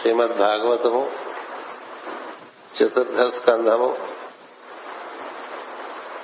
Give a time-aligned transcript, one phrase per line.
[0.00, 1.10] శ్రీమద్ భాగవతము
[2.82, 3.96] చతుర్థ స్కంధము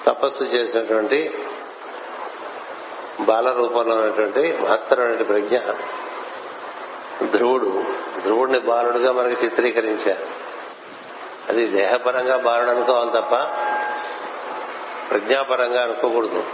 [0.07, 1.47] తపస్సు చేసినటువంటి
[3.21, 5.59] బాల రూపంలో ఉన్నటువంటి మహత్తరమైన ప్రజ్ఞ
[7.27, 7.85] ధ్రువుడు.
[8.23, 10.27] ధ్రువుడిని బాలుడుగా మనకి చిత్రీకరించారు.
[11.49, 13.35] అది దేహపరంగా బాలుడు అనుకోవాలి తప్ప
[15.11, 16.45] ప్రజ్ఞాపరంగా అనుకోకూడదు.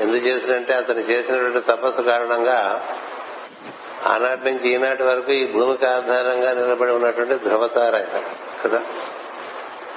[0.00, 2.86] ఎందుకు చేసినంటే అతను చేసినటువంటి తపస్సు కారణంగా
[4.06, 8.04] ఆనాటి నుంచి ఈనాటి వరకు ఈ భూమికి ఆధారంగా నిలబడి ఉన్నటువంటి ధ్రువతార
[8.64, 8.82] కదా?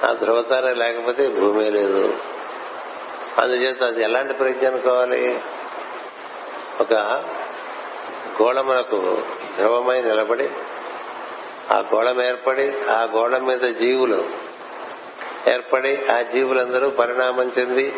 [0.08, 2.14] ఆ ధ్రువతార లేకపోతే భూమి లేదు.
[3.38, 5.40] అందుచేత అది ఎలాంటి ప్రజ్ఞ అనుకోవాలి?
[6.80, 6.92] ఒక
[8.42, 9.18] గోళమునకు
[9.56, 10.50] ధ్రువమై నిలబడి
[11.70, 14.24] ఆ గోళం ఏర్పడి ఆ గోళం మీద జీవులు
[15.48, 17.96] ఏర్పడి ఆ జీవులందరూ పరిణామం చెంది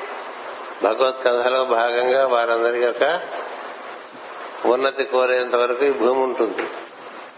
[0.82, 3.20] భగవత్ కథలో భాగంగా వారందరి యొక్క
[4.64, 6.62] ఉన్నతి కోరేంత వరకు ఈ భూమి ఉంటుంది.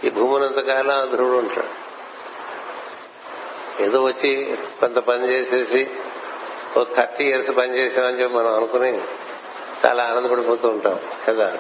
[0.05, 1.91] ఈ భూమునంతకాలం ఉన్నంతకాలం ఆ ధ్రువుడు ఉంటాడు.
[3.83, 5.91] ఏదో వచ్చి కొంత పని చేసేసి
[6.79, 9.01] ఓ థర్టీ ఇయర్స్ పని చేసామని చెప్పి మనం అనుకుని
[9.87, 11.01] చాలా ఆనందపడిపోతూ ఉంటాం.
[11.29, 11.59] కదా?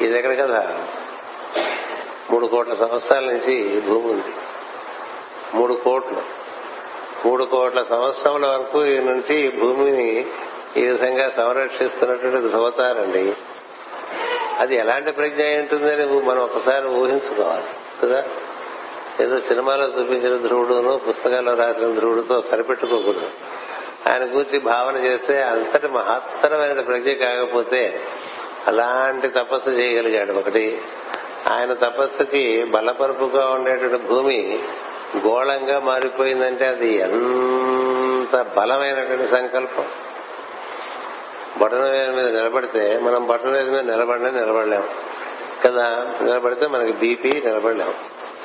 [0.00, 0.86] ఇది ఎక్కడ కదా?
[2.30, 4.34] మూడు కోట్ల సంవత్సరాల నుంచి భూమి ఉంది.
[5.54, 6.22] మూడు కోట్లు.
[7.26, 10.26] మూడు కోట్ల సంవత్సరముల వరకు ఈ నుంచి ఈ భూమిని
[10.76, 13.34] ఈ విధంగా సంరక్షిస్తున్నటువంటి ధృవతారండి
[14.60, 17.64] అది ఎలాంటి ప్రజ్ఞ ఉంటుందని మనం ఒకసారి ఊహించుకోవాలి
[18.02, 18.24] కదా?
[19.20, 23.30] ఏదో సినిమాలో చూపించిన ధ్రువుడును పుస్తకాల్లో రాసిన ధ్రువుడితో సరిపెట్టుకోకూడదు.
[24.08, 28.00] ఆయన గురించి భావన చేస్తే అంతటి మహత్తరమైన ప్రజ్ఞ కాకపోతే
[28.66, 30.82] అలాంటి తపస్సు చేయగలిగాడు ఒకటి.
[31.52, 34.62] ఆయన తపస్సుకి బలపరుపుగా ఉండేటువంటి భూమి
[35.26, 39.84] గోళంగా మారిపోయిందంటే అది ఎంత బలమైనటువంటి సంకల్పం?
[41.58, 44.88] బొటనవేల మీద నిలబడితే మనం బొటనవేల మీద నిలబడలే నిలబడలేం.
[45.64, 46.06] కదా?
[46.22, 47.94] నిలబడితే మనకి బీపీ నిలబడలేం.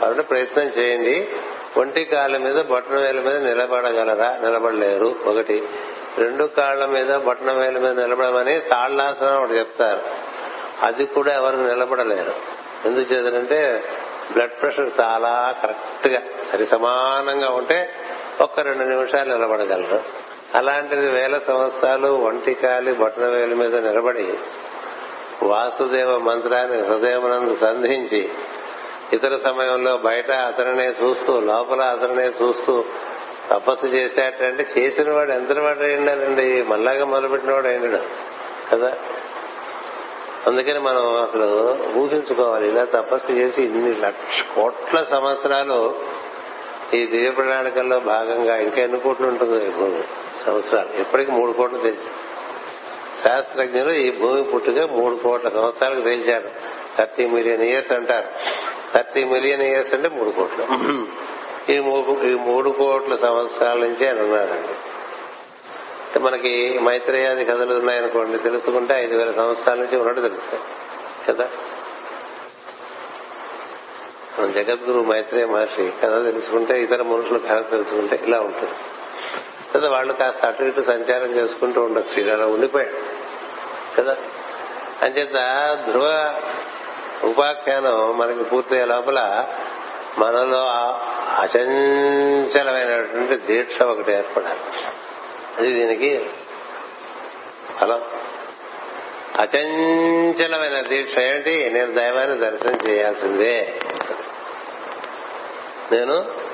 [0.02, 1.28] కాబట్టి ప్రయత్నం చేయండి.
[1.78, 4.38] ఒంటి కాళ్ళ మీద బొట్టన వేల మీద నిలబడగలరా?
[4.42, 5.16] నిలబడలేరు.
[5.26, 5.70] ఒకటి.
[6.18, 10.02] రెండు కాళ్ళ మీద బొట్టన వేల మీద నిలబడమని తాళ్ళాసనం ఒకటి చెప్తారు.
[10.82, 12.34] అది కూడా ఎవరు నిలబడలేరు.
[12.86, 13.80] ఎందుకు
[14.34, 17.94] బ్లడ్ ప్రెషర్ చాలా కరెక్ట్గా సరి సమానంగా ఉంటే
[18.42, 20.25] ఒక్క రెండు నిమిషాలు నిలబడగలరు.
[20.56, 24.34] అలాంటిది వేల సంవత్సరాలు ఒంటి కాలి బొట్టన వేల మీద నిలబడి
[25.44, 28.30] వాసుదేవ మంత్రాన్ని హృదయమునందు సంధించి
[29.14, 32.84] ఇతర సమయంలో బయట అతనినే చూస్తూ లోపల అతనినే చూస్తూ
[33.50, 38.00] తపస్సు చేశాటంటే చేసిన వాడు ఎంత వాడు అయిండాలండి మళ్ళాగా మొదలుపెట్టిన వాడు అయినాడు.
[38.72, 38.94] కదా?
[40.48, 42.68] అందుకని మనం అసలు ఊహించుకోవాలి.
[42.68, 45.96] ఇలా తపస్సు చేసి ఇన్ని లక్ష కోట్ల సంవత్సరాలు
[46.94, 50.04] ఈ దివ్య ప్రణాళికల్లో భాగంగా ఇంకా ఎన్ని కోట్లు ఉంటుంది భూమి?
[50.46, 51.02] సంవత్సరాలు.
[51.02, 52.08] ఇప్పటికి మూడు కోట్లు తెలిసి
[53.24, 56.50] శాస్త్రజ్ఞులు ఈ భూమి పుట్టుగా మూడు కోట్ల సంవత్సరాలకు తెలిచారు
[56.98, 58.30] థర్టీ మిలియన్ ఇయర్స్ అంటారు.
[58.94, 60.66] థర్టీ మిలియన్ ఇయర్స్ అంటే మూడు కోట్లు.
[61.72, 61.76] ఈ
[62.30, 64.76] ఈ మూడు కోట్ల సంవత్సరాల నుంచి ఆయన ఉన్నారండి
[66.20, 70.64] మనకి మైత్రేయాది కథలు ఉన్నాయనుకోండి తెలుసుకుంటే ఐదు వేల సంవత్సరాల నుంచి ఉన్నట్టు తెలుస్తాయి.
[71.30, 71.50] కదా?
[74.40, 78.74] మన జగద్గురు మైత్రేయ మహర్షి కథ తెలుసుకుంటే ఇతర మనుషుల కథ తెలుసుకుంటే ఇలా ఉంటుంది.
[79.76, 82.22] కదా వాళ్ళు కాస్త అటు ఇటు సంచారం చేసుకుంటూ ఉండొచ్చు.
[82.22, 83.26] ఇలా ఉండిపోయాడు.
[84.02, 84.18] కదా?
[85.02, 85.32] అంచేత
[85.90, 86.36] ధ్రువ
[87.24, 89.48] ఉపాఖ్యానం మనకి పూర్తయ్యే లోపల
[90.18, 90.68] మనలో
[91.42, 94.60] అచంచలమైనటువంటి దీక్ష ఒకటి ఏర్పడాలి.
[95.58, 96.30] అది దీనికి
[97.80, 98.02] ఫలం.
[99.40, 101.70] అచంచలమైన దీక్ష ఏంటి?
[101.70, 103.80] నేను దైవాన్ని దర్శనం చేయాల్సిందే.
[105.92, 106.45] నేను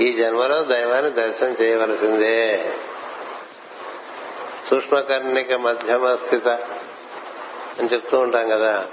[0.00, 2.72] ఈ జన్మలో దైవాన్ని దర్శనం చేయవలసిందే.
[4.70, 6.48] సూక్ష్మకర్ణిక మధ్యమ స్థిత
[7.78, 8.86] అని చెప్తూ ఉంటాం కదా.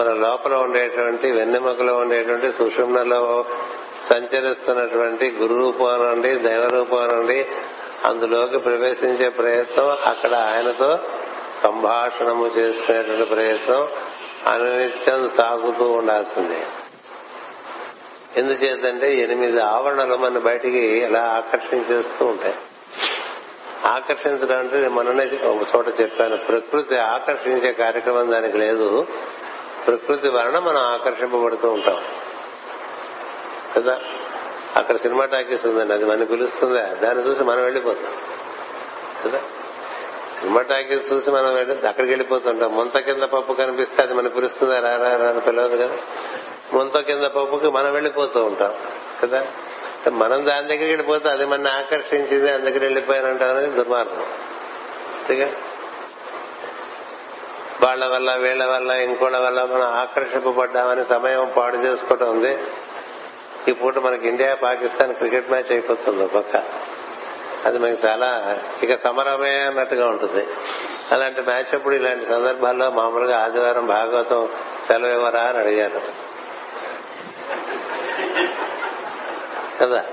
[0.00, 3.44] మన లోపల ఉండేటువంటి వెన్నెముకలో ఉండేటువంటి సుషుమ్నలో
[4.10, 7.46] సంచరిస్తున్నటువంటి గురు రూపం నుండి దైవ రూపం నుండి
[8.04, 10.98] అందులోకి ప్రవేశించే ప్రయత్నం అక్కడ ఆయనతో
[11.62, 13.88] సంభాషణము చేసుకునేటువంటి ప్రయత్నం
[14.46, 16.62] అనునిత్యం సాగుతూ ఉండాల్సిందే.
[18.36, 22.54] ఎందుచేతంటే ఎనిమిది ఆవరణలు మన బయటికి ఎలా ఆకర్షించేస్తూ ఉంటాయి.
[23.84, 29.06] ఆకర్షించడం అంటే మననే ఒక చోట చెప్పాను ప్రకృతి ఆకర్షించే కార్యక్రమం దానికి లేదు.
[29.86, 31.96] ప్రకృతి వలన మనం ఆకర్షింపబడుతూ ఉంటాం.
[33.76, 34.00] కదా?
[34.76, 36.80] అక్కడ సినిమా టాకీస్ ఉందండి అది మనం పిలుస్తుందా?
[36.80, 38.12] దాన్ని చూసి మనం వెళ్ళిపోతాం.
[39.24, 39.38] కదా?
[40.40, 42.76] సినిమా టాకీస్ చూసి మనం వెళ్ళి అక్కడికి వెళ్ళిపోతుంటాం.
[42.76, 44.80] ముంత కింద పప్పు కనిపిస్తే అది మనం పిలుస్తుందా?
[44.80, 45.98] రారా అని పిలవదు కదా?
[46.72, 48.74] ముంత కింద పప్పుకి మనం వెళ్ళిపోతూ ఉంటాం
[49.22, 49.46] కదా?
[50.12, 54.20] మనం దాని దగ్గరికి వెళ్ళిపోతే అది మన ఆకర్షించింది అందుకని వెళ్ళిపోయానంటాం అనేది దుర్మార్గం.
[55.18, 55.52] అంతేగా?
[57.82, 62.58] వాళ్ళ వల్ల వీళ్ళ వల్ల ఇంకోళ్ళ వల్ల మనం ఆకర్షింపబడ్డామని సమయం పాడు చేసుకోవటం ఉంది.
[63.68, 66.62] ఈ పూట మనకి ఇండియా పాకిస్తాన్ క్రికెట్ మ్యాచ్ అయిపోతుంది పక్క.
[67.64, 70.46] అది మనకి చాలా ఇక సమరమే అన్నట్టుగా ఉంటుంది.
[71.12, 74.48] అలాంటి మ్యాచ్ అప్పుడు ఇలాంటి సందర్భాల్లో మామూలుగా ఆదివారం భాగవతం
[74.86, 76.25] సెలవు ఇవ్వరా అని అడిగారు.
[79.80, 80.04] కదా.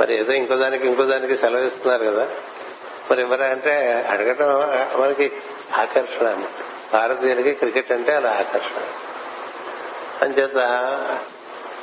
[0.00, 2.28] మరి ఏదో ఇంకో దానికి ఇంకో దానికి సెలవు ఇస్తున్నారు కదా.
[3.10, 4.52] మరి ఎవరంటే అంటే అడగటం
[5.02, 5.32] మనకి
[5.76, 6.44] ఆకర్షణ.
[6.92, 8.82] భారతీయులకి క్రికెట్ అంటే అలా ఆకర్షణ.
[10.22, 10.56] అంచేత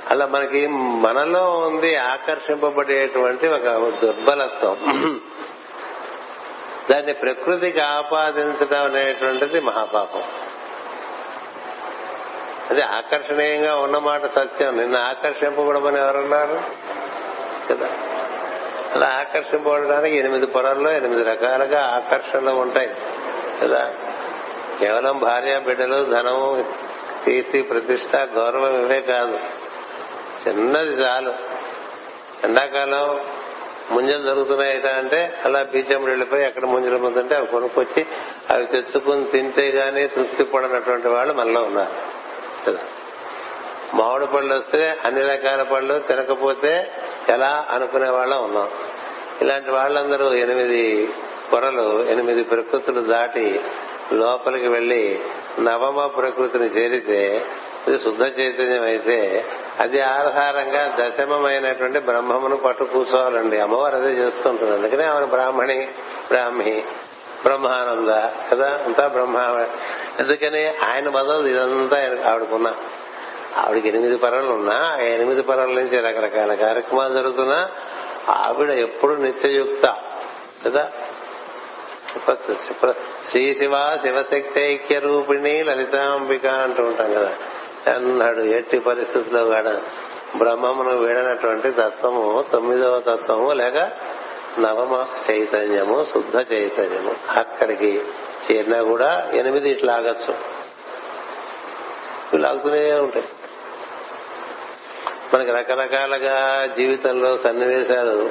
[0.09, 4.77] అలా మనకి మనలో ఉంది ఆకర్షింపబడేటువంటి ఒక దుర్బలత్వం.
[6.91, 10.23] దాన్ని ప్రకృతికి ఆపాదించడం అనేటువంటిది మహాపాపం.
[12.69, 14.77] అది ఆకర్షణీయంగా ఉన్నమాట సత్యం.
[14.77, 16.59] నిన్న ఆకర్షింపబడమని ఎవరున్నారు?
[17.69, 17.89] కదా.
[18.95, 22.89] అలా ఆకర్షింపబడడానికి ఎనిమిది పొరల్లో ఎనిమిది రకాలుగా ఆకర్షణలు ఉంటాయి.
[23.63, 23.93] కదా.
[24.79, 26.73] కేవలం భార్య బిడ్డలు ధనము
[27.25, 29.39] కీర్తి ప్రతిష్ట గౌరవం ఇవే కాదు.
[30.47, 31.33] చిన్నది చాలు.
[32.43, 33.19] ఎండాకాలం
[33.91, 38.05] ముంజలు దొరుకుతున్నాయట అంటే అలా బీచం వెళ్ళిపోయి ఎక్కడ ముంజలు ముందుంటే అవి కొనుక్కొచ్చి
[38.49, 42.18] అవి తెచ్చుకుని తింటే గానీ తృప్తి పడనటువంటి వాళ్ళు మనలో ఉన్నారు.
[42.69, 42.79] కదా
[43.93, 46.91] మామిడి పళ్ళు వస్తే అన్ని రకాల పళ్ళు తినకపోతే
[47.29, 48.69] ఎలా అనుకునే వాళ్ళం ఉన్నాం.
[49.41, 51.09] ఇలాంటి వాళ్ళందరూ ఎనిమిది
[51.53, 53.61] పొరలు ఎనిమిది ప్రకృతులు దాటి
[54.13, 55.19] లోపలికి వెళ్ళి
[55.59, 57.45] నవమ ప్రకృతిని చేరితే
[57.87, 59.45] ఇది శుద్ధ చైతన్యం అయితే
[59.79, 63.59] అది ఆధారంగా దశమమైనటువంటి బ్రహ్మమును పట్టు కూర్చోవాలండి.
[63.59, 65.87] అమ్మవారు అదే చేస్తుంటుంది అందుకనే ఆమె బ్రాహ్మణి
[66.27, 66.83] బ్రాహ్మి
[67.43, 68.09] బ్రహ్మానంద
[68.51, 68.79] కదా?
[68.85, 69.65] అంతా బ్రహ్మ
[70.19, 72.75] ఎందుకని ఆయన బదులు ఇదంతా ఆవిడకున్నా.
[73.57, 77.69] ఆవిడకి ఎనిమిది పరలు ఉన్నా ఆ ఎనిమిది పరల నుంచి రకరకాల కార్యక్రమాలు జరుగుతున్నా
[78.29, 79.95] ఆవిడ ఎప్పుడు నిత్యయుక్త.
[80.65, 80.91] కదా?
[83.29, 87.33] శ్రీ శివ శివశక్తి ఐక్య రూపిణి లలితాంబిక అంటూ ఉంటాం కదా.
[87.95, 89.81] అన్నాడు ఎట్టి పరిస్థితుల్లో కూడా
[90.35, 93.91] బ్రహ్మమును వీడనటువంటి తత్వము తొమ్మిదవ తత్వము లేక
[94.59, 98.01] నవమ చైతన్యము శుద్ధ చైతన్యము అక్కడికి
[98.51, 100.59] చేరినా కూడా ఎనిమిది ఇట్లా ఆగచ్చు
[102.37, 103.25] లాగుతూనే ఉంటాయి.
[105.33, 108.29] మనకి రకరకాలుగా జీవితంలో సన్నివేశాలు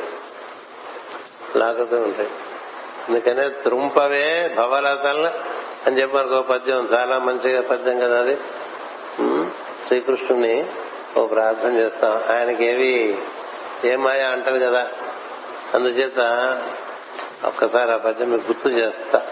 [1.57, 2.29] లాగుతూ ఉంటాయి.
[3.09, 5.27] అందుకనే త్రుంపవే భవలతల్
[5.87, 6.89] అని చెప్పి మనకు పద్యం.
[6.95, 8.35] చాలా మంచిగా పద్యం కదా అది.
[9.87, 10.67] శ్రీకృష్ణుని
[11.19, 12.37] ఓ ప్రార్థన చేస్తాం.
[12.37, 13.19] ఆయనకి ఏవి
[13.85, 14.89] ఏమాయా అంటది కదా.
[15.75, 16.19] అందుచేత
[17.45, 19.27] ఒక్కసారి ఆ పద్యం మీకు గుర్తు చేస్తా.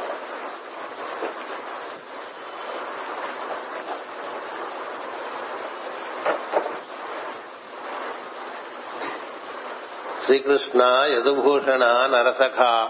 [10.26, 10.82] శ్రీకృష్ణ
[11.12, 12.88] యదుభూషణ నరసఖ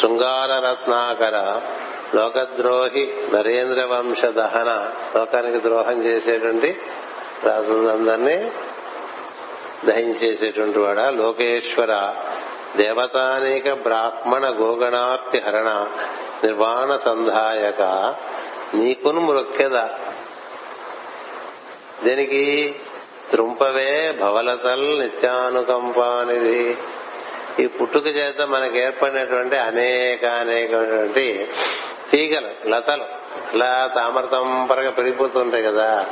[0.00, 1.60] శృంగార రత్నాకర
[2.14, 6.80] లోకద్రోహి నరేంద్ర వంశ దహన లోకానికి ద్రోహం చేసేటువంటి
[7.44, 8.52] రాజులందరినీ
[9.84, 12.14] దహించేసేటువంటి వాడ లోకేశ్వర.
[12.76, 15.86] దేవతానేక బ్రాహ్మణ గోగణార్తి హరణ
[16.44, 17.82] నిర్వాణ సంధాయక.
[18.74, 19.88] నీకును మృక్కెద
[22.04, 22.74] దీనికి
[23.32, 26.76] త్రుంపవే భవలతల్ నిత్యానుకంపానిది
[27.58, 31.48] ఈ పుట్టుక చేత మనకు ఏర్పడినటువంటి అనేక అనేకమైనటువంటి
[32.10, 33.04] తీగలు లతలు
[33.54, 36.06] ఇలా తామరతంపరగా పెరిగిపోతుంటాయి కదా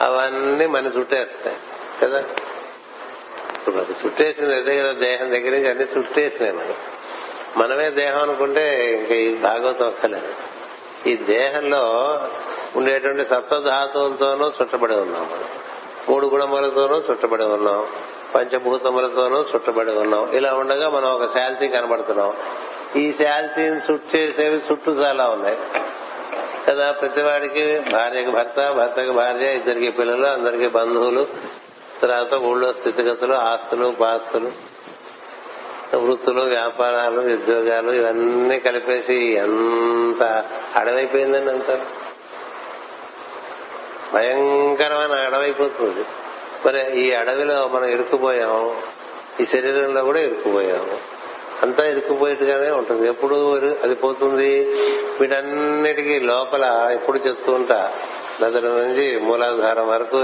[0.00, 1.56] అవన్నీ మన చుట్టేస్తాయి
[2.02, 2.18] కదా?
[3.58, 6.74] ఇప్పుడు అది చుట్టేసింది అదే కదా దేహం దగ్గర నుంచి అన్ని చుట్టేసినాయి మనం.
[7.56, 10.28] మనమే దేహం అనుకుంటే ఇంకా ఈ భాగవతం వస్తలేదు.
[11.08, 11.82] ఈ దేహంలో
[12.76, 15.48] ఉండేటువంటి సప్తధాతువులతోనూ చుట్టబడి ఉన్నాం మనం.
[16.08, 17.86] మూడు గుణములతోనూ చుట్టబడి ఉన్నాం.
[18.34, 20.30] పంచభూతములతోనూ చుట్టబడి ఉన్నాం.
[20.32, 22.32] ఇలా ఉండగా మనం ఒక శాంతి కనబడుతున్నాం.
[22.96, 25.58] ఈ శాంతిని చుట్టేసేవి చుట్టూ చాలా ఉన్నాయి.
[26.68, 31.26] కదా ప్రతివాడికి భార్యకి భర్త భర్తకి భార్య ఇద్దరికి పిల్లలు అందరికి బంధువులు
[32.02, 34.74] తర్వాత ఊళ్ళో స్థితిగతులు ఆస్తులు పాస్తులు
[35.96, 40.44] వృత్తులు వ్యాపారాలు ఉద్యోగాలు ఇవన్నీ కలిపేసి ఎంత
[40.76, 41.80] అడవైపోయిందండి అంత.
[44.14, 46.04] భయంకరమైన అడవైపోతుంది.
[46.66, 48.82] మరి ఈ అడవిలో మనం ఇరుక్కుపోయాము.
[49.40, 50.98] ఈ శరీరంలో కూడా ఇరుక్కుపోయాము.
[51.62, 53.08] అంతా ఇరుక్కుపోయేట్టుగానే ఉంటుంది.
[53.08, 53.34] ఎప్పుడు
[53.82, 54.64] అది పోతుంది.
[55.20, 57.92] వీటన్నిటికీ లోపల ఎప్పుడు చెప్తూ ఉంటా
[58.42, 60.16] నదుల నుంచి మూలాధారం వరకు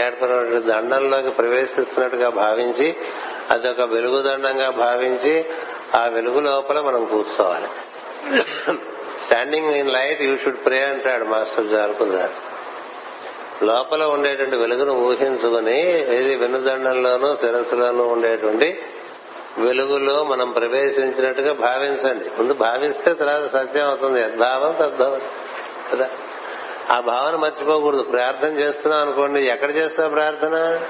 [0.00, 2.96] ఏర్పడినటువంటి దండంలోకి ప్రవేశిస్తున్నట్టుగా భావించి
[3.50, 5.44] అదొక వెలుగు దండంగా భావించి
[5.94, 7.66] ఆ వెలుగు లోపల మనం కూర్చోవాలి.
[9.24, 12.47] Standing in light you should pray అంటాడు మాస్టర్ జారుకుందారు
[13.62, 15.80] లోపల ఉండేటువంటి వెలుగును ఊహించుకుని
[16.16, 18.80] ఏది వెనుదండంలోనూ శిరస్సులోనూ ఉండేటువంటి
[19.58, 22.24] వెలుగులో మనం ప్రవేశించినట్టుగా భావించండి.
[22.38, 24.20] ముందు భావిస్తే తర్వాత సత్యం అవుతుంది.
[24.20, 25.20] యద్భావం తద్భావం
[25.92, 26.10] కదా?
[26.90, 28.02] ఆ భావన మర్చిపోకూడదు.
[28.02, 30.80] ప్రార్థన చేస్తున్నాం అనుకోండి ఎక్కడ చేస్తావు ప్రార్థన?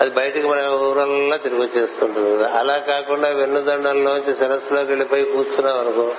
[0.00, 2.50] అది బయటికి మన ఊరల్లా తిరిగి వచ్చేస్తుంటుంది కదా.
[2.50, 6.12] అలా కాకుండా వెన్నుదండంలోంచి శిరస్సులోకి వెళ్ళిపోయి కూర్చున్నాం అనుకో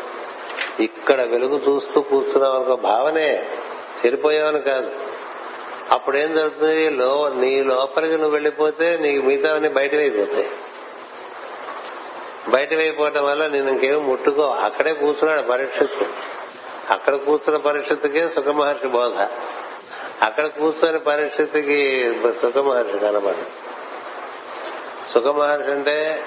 [0.80, 3.46] ఇక్కడ వెలుగు చూస్తూ కూర్చున్నాం అనుకో భావనే
[4.06, 4.92] చెరిపోయావని కాదు.
[5.91, 10.51] అప్పుడు ఏం జరుగుతుంది లో నీ లోపలికి నువ్వు వెళ్ళిపోతే నీకు మిగతావన్నీ బయట అయిపోతాయి.
[12.50, 14.41] బయట అయిపోవటం వల్ల నేను ఇంకేం ముట్టుకో.
[14.41, 16.05] అక్కడే కూర్చున్నాడు పరిస్థితి
[16.89, 19.27] అక్కడ కూర్చున్న పరిస్థితికే సుఖమహర్షి బోధ.
[20.22, 23.69] అక్కడ కూర్చొని పరిస్థితికి సుఖ మహర్షి కనబడు
[25.13, 26.24] సుఖ మహర్షి అంటే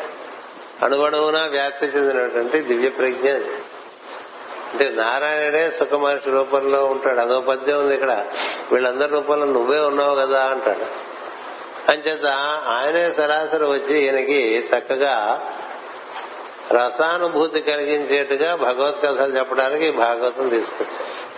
[0.82, 3.50] అణువణువున వ్యాప్తి చెందినటువంటి దివ్య ప్రజ్ఞ అది.
[4.72, 7.18] అంటే నారాయణుడే సుఖమహర్షి రూపంలో ఉంటాడు.
[7.18, 8.26] అదో పద్యం ఉంది ఇక్కడ.
[8.72, 11.12] వీళ్ళందరి రూపంలో నువ్వే ఉన్నావు కదా అంటాడు.
[11.90, 12.26] అంచేత
[12.66, 15.42] ఆయనే సరాసరి వచ్చి ఈయనకి చక్కగా
[16.72, 21.32] రసానుభూతి కలిగించేట్టుగా భగవత్ కథలు చెప్పడానికి భాగవతం తీసుకొచ్చాడు.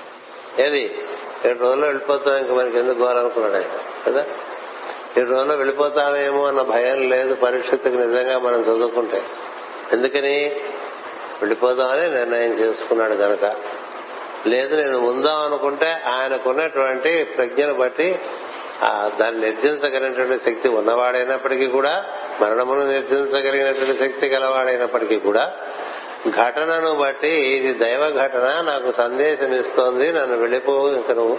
[0.62, 1.04] ఏది?
[1.46, 3.78] ఏడు రోజుల్లో వెళ్ళిపోతాం ఇంక మనకి ఎందుకు కోరనుకున్నాడు ఆయన?
[4.06, 4.24] కదా?
[5.18, 7.34] ఏడు రోజుల్లో వెళ్ళిపోతామేమో అన్న భయం లేదు.
[7.34, 9.22] పరిస్థితికి నిజంగా మనం చదువుకుంటే.
[9.92, 10.56] ఎందుకని?
[11.44, 13.46] వెళ్ళిపోదామని నిర్ణయం చేసుకున్నాడు కనుక
[14.46, 18.08] లేదు నేను ఉందాం అనుకుంటే ఆయనకున్నటువంటి ప్రజ్ఞను బట్టి
[19.20, 21.92] దాన్ని నిర్జించగలిగినటువంటి శక్తి ఉన్నవాడైనప్పటికీ కూడా
[22.40, 25.44] మరణమును నిర్జించగలిగినటువంటి శక్తి గలవాడైనప్పటికీ కూడా
[26.38, 31.36] ఘటనను బట్టి ఇది దైవ ఘటన నాకు సందేశం ఇస్తోంది నన్ను వెళ్ళిపో ఇంక నువ్వు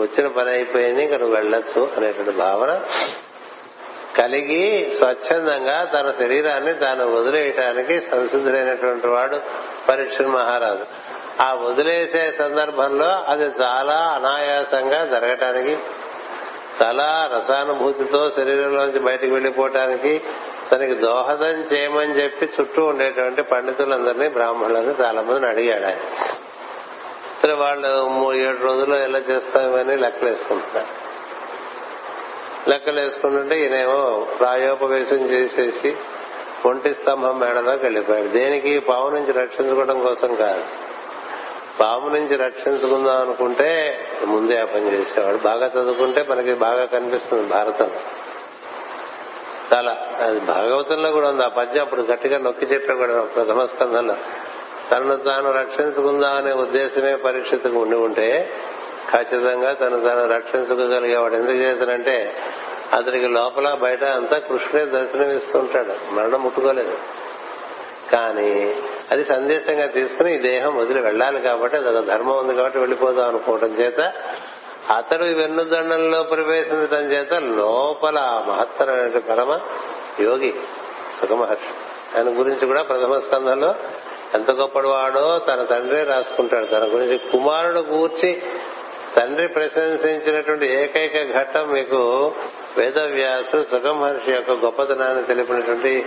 [0.00, 2.72] వచ్చిన పని అయిపోయింది ఇంక నువ్వు వెళ్ళొచ్చు అనేటువంటి భావన
[4.18, 9.40] కలిగి స్వచ్ఛందంగా తన శరీరాన్ని తాను వదిలేయటానికి సంసిద్ధుడైనటువంటి వాడు
[9.88, 11.14] పరీక్ష మహారాజు.
[11.42, 15.78] ఆ వదిలేసే సందర్భంలో అది చాలా అనాయాసంగా జరగటానికి
[16.82, 20.22] చాలా రసానుభూతితో శరీరంలోంచి బయటకు వెళ్ళిపోవటానికి
[20.72, 26.26] తనకి దోహదం చేయమని చెప్పి చుట్టూ ఉండేటువంటి పండితులందరినీ బ్రాహ్మణులని చాలా మందిని అడిగాడు ఆయన.
[27.42, 31.03] సరే వాళ్ళు మూడు ఏడు రోజుల్లో ఎలా చేస్తామని లెక్కలు వేసుకుంటున్నారు
[32.68, 35.96] లెక్కలు వేసుకుంటుంటే ఈయనేమో ప్రాయోపవేశం చేసేసి
[36.66, 38.28] ఒంటి స్తంభం మేడలోకి వెళ్ళిపోయాడు.
[38.28, 38.78] దేనికి?
[38.78, 40.64] పాము నుంచి రక్షించుకోవడం కోసం కాదు.
[41.80, 45.36] పాము నుంచి రక్షించుకుందాం అనుకుంటే ముందే ఆ పని చేసేవాడు.
[45.36, 47.90] బాగా చదువుకుంటే మనకి బాగా కనిపిస్తుంది భారతం.
[49.72, 51.44] చాలా అది భాగవతంలో కూడా ఉంది.
[51.44, 54.16] ఆ పద్యం అప్పుడు గట్టిగా నొక్కి చెప్పాడు కూడా ప్రథమ స్కంధంలో.
[54.90, 58.52] తనను తాను రక్షించుకుందాం అనే ఉద్దేశమే పరీక్షకు ఉండి ఉంటే
[59.12, 62.36] ఖచ్చితంగా తను తాను రక్షించుకోగలిగేవాడు ఎందుకు చేశానంటే
[62.92, 66.14] అతనికి లోపల బయట అంతా కృష్ణుడే దర్శనమిస్తుంటాడు.
[66.14, 66.98] మరణం ముట్టుకోలేదు.
[68.12, 68.76] కానీ
[69.10, 74.12] అది సందేశంగా తీసుకుని ఈ దేహం వదిలి వెళ్ళాలి కాబట్టి అదొక ధర్మం ఉంది కాబట్టి వెళ్ళిపోదాం అనుకోవటం చేత
[74.96, 79.60] అతడు వెన్నుదండంలో ప్రవేశించడం చేత లోపల మహత్తరమైన పరమ
[80.20, 80.54] యోగి
[81.20, 81.74] సుఖమహర్షి
[82.18, 83.74] ఆయన గురించి కూడా ప్రథమ స్కంధంలో
[84.34, 86.64] ఎంత గొప్పవాడో తన తండ్రి రాసుకుంటాడు.
[86.64, 88.42] తన గురించి కుమారుడు కూర్చి
[89.16, 92.32] తండ్రి ప్రశంసించినటువంటి ఏకైక ఘట్టం మీకు
[92.78, 96.06] వేదవ్యాసు సుఖమహర్షి యొక్క గొప్పతనాన్ని తెలిపినటువంటి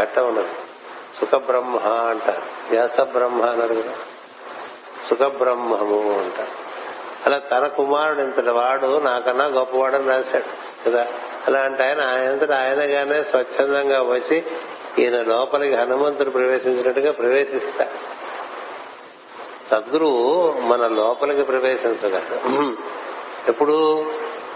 [0.00, 0.48] ఘట్టం ఉన్నది.
[1.20, 2.70] సుఖ బ్రహ్మ అంటారు.
[2.70, 3.92] వ్యాస బ్రహ్మ అన్నారు కదా.
[5.10, 6.70] సుఖ బ్రహ్మము అంటారు.
[7.26, 11.06] అలా తన కుమారుడు ఇంతటి వాడు నాకన్నా గొప్పవాడని రాశాడు కదా.
[11.46, 14.44] అలాంటి ఆయన ఆయనంతటి ఆయనగానే స్వచ్ఛందంగా వచ్చి
[14.98, 18.19] ఈయన లోపలికి హనుమంతుడు ప్రవేశించినట్టుగా ప్రవేశిస్తాడు.
[19.70, 22.74] సద్గురువు మన లోపలికి ప్రవేశించగలడు
[23.48, 24.04] ఎప్పుడు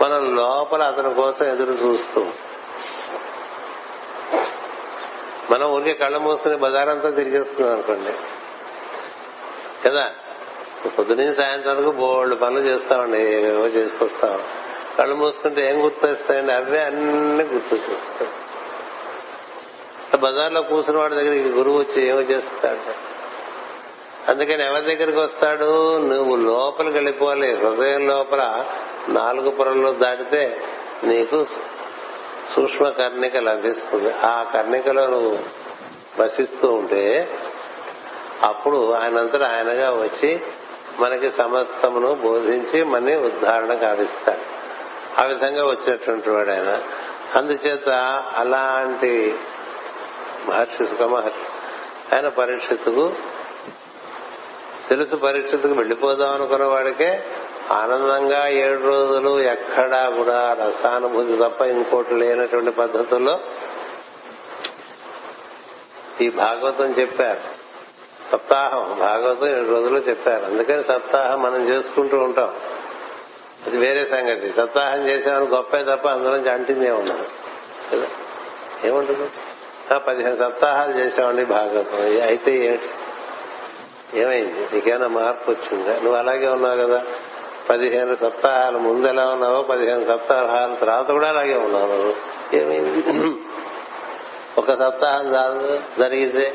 [0.02, 2.24] మనం లోపల అతని కోసం ఎదురు చూస్తూ.
[5.50, 8.12] మనం ఊరికే కళ్ళ మూసుకుని బజారంతా తిరిగేస్తున్నాం అనుకోండి.
[9.88, 10.10] కదా?
[10.98, 14.40] పొద్దున్నే సాయంత్రం వరకు బోల్డ్ పనులు చేస్తామండి ఏవో చేసుకొస్తాం.
[14.98, 16.52] కళ్ళు మూసుకుంటే ఏం గుర్తొస్తాయండి?
[16.52, 18.30] అవే అన్ని గుర్తొచ్చేస్తాయి
[20.18, 23.13] బజార్లో కూర్చున్న వాడి దగ్గరికి గురువు వచ్చి ఏమో చేస్తాడు.
[24.28, 25.98] అందుకని ఎవరి దగ్గరికి వస్తాడు?
[25.98, 27.54] నువ్వు లోపలికి వెళ్ళిపోవాలి.
[27.54, 28.64] హృదయం లోపల
[29.08, 30.60] నాలుగు పొరలు దాటితే
[31.04, 31.46] నీకు
[32.56, 34.12] సూక్ష్మ కర్ణిక లభిస్తుంది.
[34.12, 35.38] ఆ కర్ణికలో నువ్వు
[36.22, 37.30] వసిస్తూ ఉంటే
[38.42, 40.40] అప్పుడు ఆయనంతటా ఆయనగా వచ్చి
[40.98, 44.64] మనకి సమస్తమును బోధించి మన్ని ఉద్ధారణ కావిస్తాడు
[45.20, 46.82] ఆ విధంగా వచ్చినటువంటి వాడు ఆయన.
[47.34, 47.88] అందుచేత
[48.36, 49.34] అలాంటి
[50.48, 53.12] మహర్షి సుఖ మహర్షి ఆయన పరీక్షిత్తుకు
[54.88, 57.24] తెలుసు పరీక్షిత్తుకు వెళ్ళిపోదాం అనుకున్న వాడికే
[57.70, 63.40] ఆనందంగా ఏడు రోజులు ఎక్కడా కూడా రసానుభూతి తప్ప ఇంకోటి లేనటువంటి పద్ధతుల్లో
[66.20, 67.64] ఈ భాగవతం చెప్పారు.
[68.32, 70.44] సప్తాహం భాగవతం ఏడు రోజులు చెప్పారు.
[70.44, 72.54] అందుకని సప్తాహం మనం చేసుకుంటూ ఉంటాం.
[73.66, 74.52] అది వేరే సంగతి.
[74.52, 77.26] సప్తాహం చేసేవాడు గొప్పే తప్ప అందులోంచి అంటింది ఏమన్నారు
[78.86, 79.30] ఏముంటుంది?
[80.06, 82.26] పదిహేను సప్తాహాలు చేసామండి భాగవతం.
[82.26, 82.90] అయితే ఏమిటి?
[84.14, 84.74] ఏమైంది?
[84.74, 85.92] నీకేమైనా మార్పు వచ్చిందా?
[85.92, 87.02] నువ్వు అలాగే ఉన్నావు కదా.
[87.70, 92.14] పదిహేను సప్తాహాలు ముందు ఎలా ఉన్నావో పదిహేను సప్తాహాల తర్వాత కూడా అలాగే ఉన్నావు నువ్వు.
[92.56, 93.36] ఏమైంది?
[94.58, 96.54] ఒక సప్తాహం చాలు జరిగితే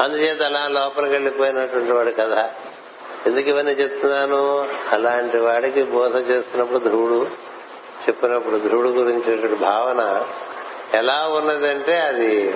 [0.00, 2.50] అందుచేత అలా లోపలికి వెళ్ళిపోయినటువంటి వాడు కదా
[3.26, 4.68] ఎందుకు ఇవన్నీ చెప్తున్నాను?
[4.92, 7.26] అలాంటి వాడికి బోధ చేస్తున్నప్పుడు ధ్రువుడు
[8.08, 10.26] చెప్పినప్పుడు ధ్రువుడు గురించి భావన
[10.94, 12.54] ఎలా ఉన్నదంటే అది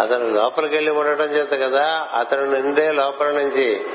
[0.00, 3.86] అతను లోపలికి వెళ్ళి ఉండటం చేత కదా అతను నిండే లోపల నుంచి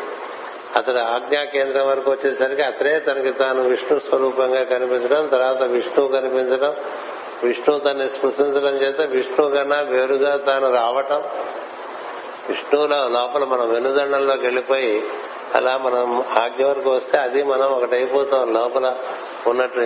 [0.76, 6.76] అతడు ఆజ్ఞా కేంద్రం వరకు వచ్చేసరికి అతనే తనకి తాను విష్ణు స్వరూపంగా కనిపించడం తర్వాత విష్ణువు కనిపించడం
[7.44, 11.24] విష్ణు తనని స్పృశించడం చేత విష్ణు కన్నా వేరుగా తాను రావటం.
[12.50, 15.04] విష్ణువులో లోపల మనం వెనుదండంలోకి వెళ్ళిపోయి
[15.56, 18.54] అలా మనం ఆజ్ఞ వరకు వస్తే అది మనం ఒకటైపోతాం.
[18.54, 18.96] లోపల
[19.48, 19.80] ఉన్నట్టు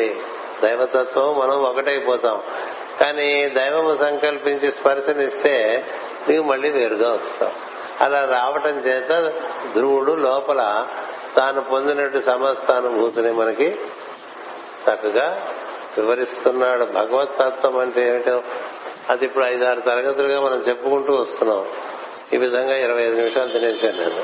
[0.63, 2.41] దైవతత్వం మనం ఒకటైపోతాం.
[2.99, 5.83] కానీ దైవము సంకల్పించి స్పర్శనిస్తే
[6.27, 7.69] నీకు మళ్ళీ వేరుగా వస్తావు.
[8.03, 9.33] అలా రావటం చేత
[9.73, 10.87] ధ్రువుడు లోపల
[11.37, 13.79] తాను పొందినట్టు సమస్త అనుభూతిని మనకి
[14.89, 15.47] చక్కగా
[15.97, 16.85] వివరిస్తున్నాడు.
[16.85, 18.41] భగవతత్వం అంటే ఏమిటో
[19.09, 21.65] అది ఇప్పుడు ఐదారు తరగతులుగా మనం చెప్పుకుంటూ వస్తున్నాం.
[22.33, 24.23] ఈ విధంగా ఇరవై ఐదు నిమిషాలు తినేశాను నేను.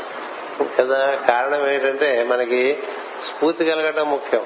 [0.79, 2.83] కదా కారణం ఏంటంటే మనకి
[3.29, 4.45] స్ఫూర్తి కలగటం ముఖ్యం.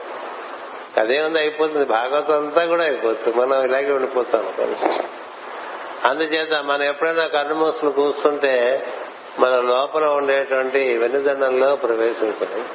[0.97, 1.85] అదేముంది అయిపోతుంది.
[1.85, 3.37] భాగవతం అంతా కూడా అయిపోతుంది.
[3.37, 4.53] మనం ఇలాగే ఉండిపోతాం.
[6.03, 8.87] అందుచేత మనం ఎప్పుడైనా కన్నుమూసులు కూస్తుంటే
[9.39, 12.65] మన లోపల ఉండేటువంటి వెన్నుదండంలో ప్రవేశించండి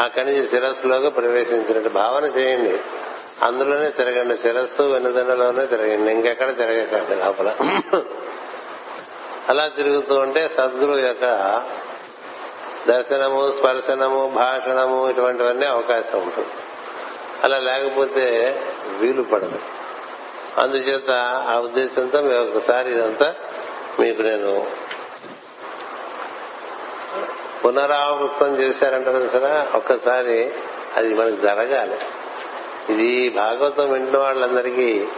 [0.00, 2.78] అక్కడి నుంచి శిరస్సులోకి ప్రవేశించినట్టు భావన చేయండి.
[3.42, 7.54] అందులోనే తిరగండి శిరస్సు వెన్నుదండలోనే తిరగండి ఇంకెక్కడ తిరగకండి లోపల.
[9.48, 11.24] అలా తిరుగుతూ ఉంటే సద్గురు యొక్క
[12.88, 16.48] దర్శనము స్పర్శనము భాషణము ఇటువంటివన్నీ అవకాశం ఉంటుంది.
[17.44, 18.60] అలా లేకపోతే
[18.98, 19.58] వీలు పడదు.
[20.58, 21.10] అందుచేత
[21.48, 23.34] ఆ ఉద్దేశంతో మేము ఒకసారి ఇదంతా
[24.00, 24.66] మీకు నేను
[27.64, 30.50] పునరావృతం చేశారంట సరే ఒక్కసారి
[30.96, 31.98] అది మనకు జరగాలి.
[32.92, 35.08] ఇది భాగవతం వింటున్న వాళ్ళందరికీ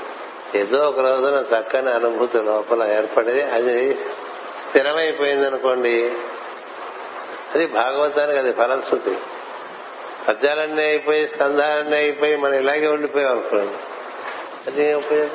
[0.55, 3.43] ఏదో ఒక రోజున చక్కని అనుభూతి లోపల ఏర్పడేది.
[3.43, 3.95] అది
[4.69, 6.13] స్థిరమైపోయింది అనుకోండి
[7.55, 9.19] అది భాగవతానికి అది ఫలశ్రుతి.
[10.29, 13.79] పద్యాలన్నీ అయిపోయి స్కంధాలన్నీ అయిపోయి మనం ఇలాగే ఉండిపోయాం అనుకోండి.
[14.67, 15.31] అది ఉపయోగం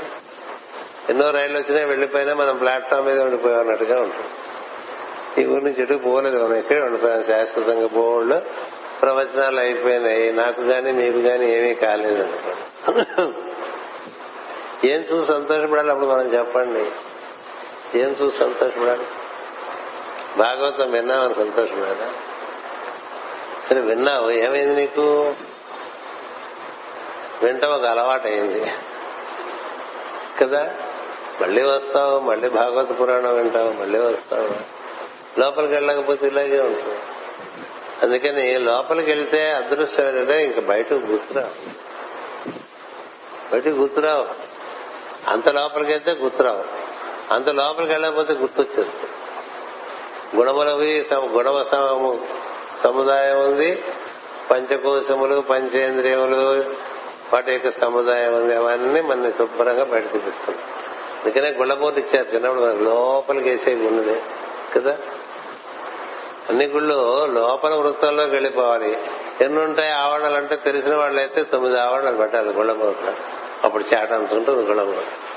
[1.09, 4.27] ఎన్నో రైళ్ళు వచ్చినా వెళ్ళిపోయినా మనం ప్లాట్ఫామ్ మీద ఉండిపోయాం అన్నట్టుగా ఉంటుంది.
[5.41, 8.41] ఈ ఊరి నుంచి ఎటు పోలేదు మనం ఇక్కడే ఉండిపోయాం శాశ్వతంగా బోర్డు
[9.01, 10.33] ప్రవచనాలు అయిపోయినాయి.
[10.33, 12.23] నాకు గాని మీకు గాని ఏమీ కాలేదు
[14.87, 16.91] ఏం చూసి సంతోషపడాలి అప్పుడు మనం చెప్పండి.
[17.99, 19.05] ఏం చూసి సంతోషపడాలి?
[20.37, 22.13] భాగవతం విన్నామని సంతోషపడాలా?
[23.69, 24.29] సరే విన్నావు.
[24.29, 25.35] ఏమైంది నీకు?
[27.43, 28.71] వింటాం ఒక అలవాటు అయింది
[30.41, 30.75] కదా?
[31.41, 34.49] మళ్ళీ వస్తావు మళ్ళీ భాగవత పురాణం వింటావు మళ్ళీ వస్తావు.
[35.39, 36.99] లోపలికి వెళ్ళకపోతే ఇలాగే ఉంటుంది.
[38.03, 41.69] అందుకని లోపలికి వెళ్తే అదృష్టం ఏంటంటే ఇంకా బయటకు గుర్తురావు.
[43.51, 44.27] బయటకు గుర్తురావు.
[45.29, 46.63] అంత లోపలికి వెళ్తే గుర్తురావు.
[47.33, 49.11] అంత లోపలికి వెళ్ళకపోతే గుర్తొచ్చేస్తుంది.
[50.37, 51.63] గుణములవి గుణవ
[52.83, 53.83] సముదాయం ఉంది.
[54.51, 56.63] పంచకోశములు పంచేంద్రియములు
[57.33, 60.59] వాటి యొక్క సముదాయం అవన్నీ మన శుభ్రంగా బయట చూపిస్తుంది
[61.25, 64.21] అందుకనే గుళ్ళబోర్డు ఇచ్చారు చిన్నప్పుడు మనకు లోపలికి వేసేవి ఉన్నది
[64.75, 64.97] కదా?
[66.49, 68.97] అన్ని గుళ్ళు లోపల వృత్తంలోకి వెళ్ళిపోవాలి.
[69.41, 73.13] ఎన్ని ఉంటాయి ఆవరణలు అంటే తెలిసిన వాళ్ళు అయితే తొమ్మిది ఆవరణలు పెట్టాలి గుళ్ళబోర్డులో.
[73.63, 75.35] అప్పుడు చేట ఉంటుంది గుళ్ళబోర్డు.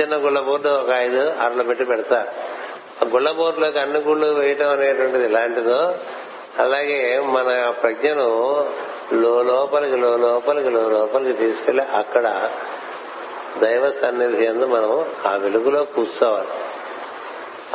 [0.00, 2.28] చిన్న గుళ్ళబోర్డు ఒక ఐదు అరలు పెట్టి పెడతారు
[3.04, 5.94] ఆ గుళ్ళబోర్డులోకి అన్ని గుళ్ళు వేయటం అనేటువంటిది ఇలాంటిదో
[6.58, 8.28] అలాగే మన ప్రజ్ఞను
[9.12, 12.50] లోపలికి లోపలికి లోపలికి తీసుకెళ్ళి అక్కడ
[13.58, 16.48] దైవ సన్నిధి ఎందు మనం ఆ వెలుగులో కూర్చోవాలి.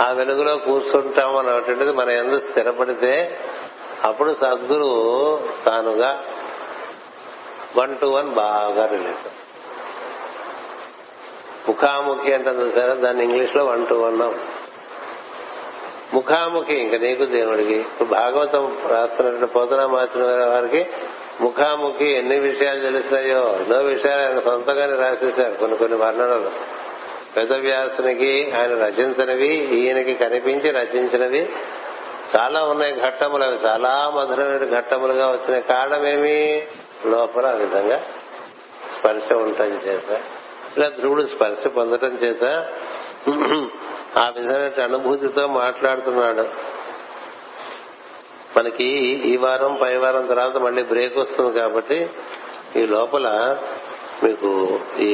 [0.02, 3.40] ఆ వెలుగులో కూర్చుంటాం అనేటువంటిది మన ఎందు స్థిరపడితే
[4.04, 4.90] అప్పుడు సద్గురు
[5.66, 6.24] తానుగా
[7.78, 9.28] వన్ టు వన్ బాగా రిలేట్
[11.70, 14.34] ముఖాముఖి అంటుంది సరే దాన్ని ఇంగ్లీష్లో వన్ టు వన్
[16.16, 17.86] ముఖాముఖి ఇంకా నీకు దేవుడికి.
[18.04, 20.88] భాగవతం రాస్తున్నటువంటి పోతన మార్చిన వారికి
[21.42, 23.58] ముఖాముఖి ఎన్ని విషయాలు తెలుస్తాయో.
[23.62, 25.54] ఎన్నో విషయాలు ఆయన సొంతంగానే రాసేశారు.
[25.54, 26.52] కొన్ని కొన్ని వర్ణనలు.
[27.38, 31.50] వేదవ్యాసునికి ఆయన రచించినవి ఈయనకి కనిపించి రచించినవి
[32.36, 33.44] చాలా ఉన్నాయి ఘట్టములు.
[33.44, 36.68] అవి చాలా మధురమైన ఘట్టములుగా వచ్చిన కారణమేమి?
[37.06, 38.04] లోపల ఆ విధంగా
[39.00, 40.22] స్పర్శ ఉండటం చేత
[40.78, 42.44] ఇలా ధ్రువుడు స్పర్శ పొందటం చేత
[44.18, 46.75] ఆ విధమైన అనుభూతితో మాట్లాడుతున్నాడు.
[48.56, 48.88] మనకి
[49.28, 51.98] ఈ వారం పై వారం తర్వాత మళ్ళీ బ్రేక్ వస్తుంది కాబట్టి
[52.76, 53.28] ఈ లోపల
[54.24, 54.52] మీకు
[55.00, 55.12] ఈ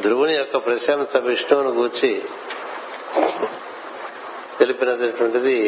[0.00, 2.12] ధ్రువుని యొక్క ప్రశంస విష్ణువును గూర్చి
[4.58, 5.58] తెలిపినటువంటిది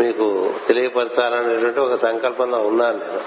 [0.00, 0.26] మీకు
[0.66, 3.20] తెలియపరచాలనేటువంటి ఒక సంకల్పంలో ఉన్నాను నేను.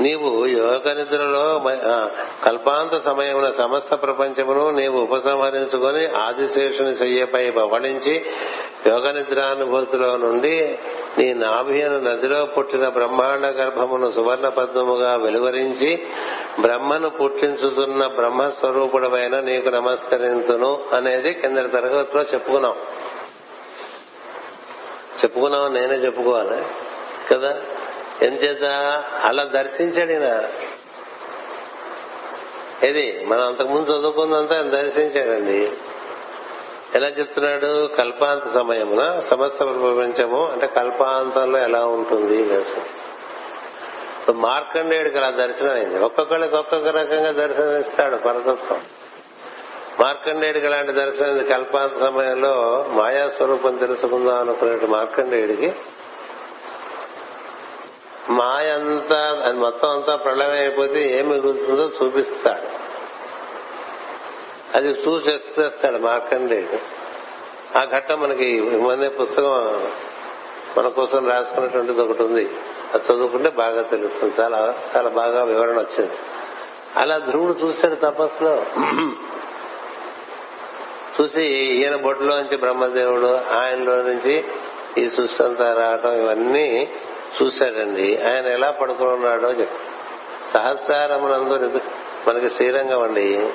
[0.00, 1.44] నీవు యోగ నిద్రలో
[2.44, 8.14] కల్పాంత సమయమున సమస్త ప్రపంచమును నీవు ఉపసంహరించుకొని ఆదిశేషుని శయ్యపై పవళించి
[8.86, 10.78] యోగ నిద్రానుభూతిలో నుండి
[11.18, 16.06] నీ నాభియను నదిలో పుట్టిన బ్రహ్మాండ గర్భమును సువర్ణ పద్మముగా వెలువరించి
[16.60, 22.74] బ్రహ్మను పుట్టించుతున్న బ్రహ్మస్వరూపుడమైన నీకు నమస్కరించును అనేది కిందటి తరగతిలో చెప్పుకున్నాం.
[25.24, 26.62] చెప్పుకున్నాం నేనే చెప్పుకోవాలి?
[27.34, 27.62] కదా?
[28.22, 28.64] ఎంచేత?
[29.24, 30.42] అలా దర్శించాడు ఈయన.
[32.88, 35.72] ఇది మనం అంతకుముందు చదువుకుందంతా దర్శించాడండి.
[36.94, 37.86] ఎలా చెప్తున్నాడు?
[37.86, 39.20] కల్పాంత సమయమున?
[39.20, 42.64] సమస్త ప్రపంచము అంటే కల్పాంతంలో ఎలా ఉంటుంది?
[44.32, 45.98] మార్కండేయుడికి అలా దర్శనం అయింది.
[45.98, 48.80] ఒక్కొక్కళ్ళకి ఒక్కొక్క రకంగా దర్శనం ఇస్తాడు పరతత్వం.
[50.00, 55.74] మార్కండేయుడికి అలాంటి దర్శనం కల్పాంత సమయంలో మాయా స్వరూపం తెలుసుకుందాం అనుకునే మార్కండేయుడికి.
[58.30, 62.91] మాయ అంతా అది మొత్తం అంతా ప్రళయం అయిపోతే ఏం మిగులుతుందో చూపిస్తాడు.
[64.74, 65.98] అది చూసేస్తాడు
[66.36, 66.78] లేదు.
[67.76, 69.80] ఆ ఘట్టం మనకి మొన్నే పుస్తకం
[70.78, 72.50] మన కోసం రాసుకున్నటువంటిది ఒకటి ఉంది.
[72.94, 74.34] అది చదువుకుంటే బాగా తెలుస్తుంది.
[74.40, 76.12] చాలా చాలా బాగా వివరణ వచ్చింది.
[76.96, 78.66] అలా ధ్రువుడు చూశాడు తపస్సులో.
[81.20, 84.44] చూసి ఈయన బొట్టులోంచి బ్రహ్మదేవుడు ఆయనలో నుంచి
[84.98, 86.90] ఈ సృష్టి అంతా రావటం ఇవన్నీ
[87.42, 88.16] చూశాడండి.
[88.16, 89.92] ఆయన ఎలా పడుకుని ఉన్నాడో చెప్పు.
[90.52, 91.80] సహస్రారమునందు
[92.28, 93.50] మనకి శ్రీరంగం అండి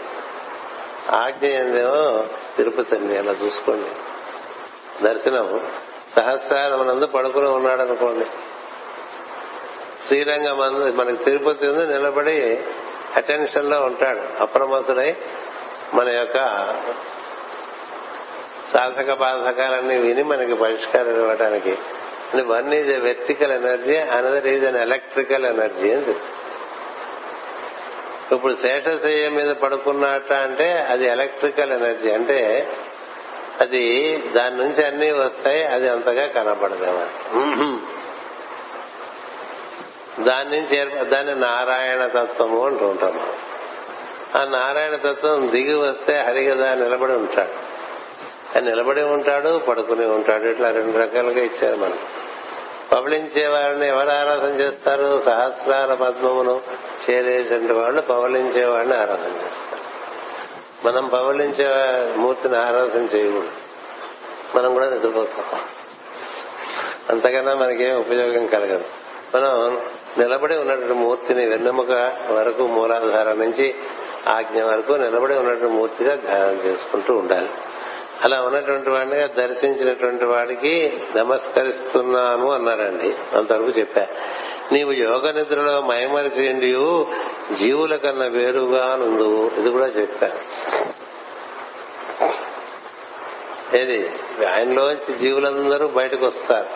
[1.12, 2.26] ఆజ్ఞేయందేమో
[2.58, 3.90] తిరుపతి అండి అలా చూసుకోండి.
[5.04, 5.62] దర్శనం
[6.16, 8.26] సహస్రారమునందు పడుకుని ఉన్నాడు అనుకోండి
[10.08, 12.60] శ్రీరంగం అందు మనకి తిరుపతి ఉంది నిలబడి
[13.16, 14.44] అటెన్షన్లో ఉంటాడు.
[14.44, 15.16] అప్రమత్తుడై
[15.94, 16.38] మన యొక్క
[18.74, 21.78] సాధక బాధకాలన్నీ విని మనకి పరిష్కారం ఇవ్వడానికి
[22.42, 26.47] one is a vertical energy another is an electrical energy అని తెలుసు.
[28.32, 32.12] ఇప్పుడు శేషశయ్య మీద పడుకున్నట్ట అంటే అది ఎలక్ట్రికల్ ఎనర్జీ.
[32.12, 32.40] అంటే
[33.62, 33.84] అది
[34.18, 37.06] దాని నుంచి అన్ని వస్తాయి అది అంతగా కనబడదేమా.
[40.24, 43.16] దాని నుంచి దాన్ని నారాయణ తత్వము అంటూ ఉంటాం
[44.36, 47.78] ఆ నారాయణ తత్వం దిగి వస్తే హరిగదా నిలబడి ఉంటాడు.
[48.60, 52.17] నిలబడి ఉంటాడు పడుకుని ఉంటాడు ఇట్లా రెండు రకాలుగా ఇచ్చారు మనకు.
[52.92, 55.22] పవలించే వారిని ఎవరు ఆరాధన చేస్తారు?
[55.26, 56.62] సహస్రాల పద్మమును
[57.10, 59.88] చేరేసిన వాళ్ళు పవలించే వాడిని ఆరాధన చేస్తారు.
[60.88, 61.68] మనం పవలించే
[62.16, 63.52] మూర్తిని ఆరాధన చేయకూడదు.
[64.58, 65.60] మనం కూడా నిద్రపోతాం.
[67.10, 68.86] అంతకన్నా మనకేం ఉపయోగం కలగదు.
[69.36, 69.78] మనం
[70.18, 71.92] నిలబడి ఉన్నటువంటి మూర్తిని వెన్నెముక
[72.30, 73.76] వరకు మూలాధార నుంచి
[74.28, 77.50] ఆజ్ఞ వరకు నిలబడి ఉన్నటువంటి మూర్తిగా ధ్యానం చేసుకుంటూ ఉండాలి.
[78.24, 83.38] అలా ఉన్నటువంటి వాడిని దర్శించినటువంటి వాడికి నమస్కరిస్తున్నాను అన్నారండి.
[83.38, 84.08] అంతవరకు చెప్పా.
[84.72, 86.72] నీవు యోగ నిద్రలో మయమరిచేయండి
[87.56, 89.52] జీవుల కన్నా వేరుగా నుండు.
[89.58, 90.32] ఇది కూడా చెప్తా
[93.74, 94.10] ఏది?
[94.46, 96.68] ఆయనలోంచి జీవులందరూ బయటకు వస్తారు.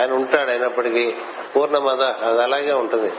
[0.00, 1.14] ఆయన ఉంటాడు అయినప్పటికీ.
[1.56, 3.12] పూర్ణమద అది అలాగే ఉంటుంది.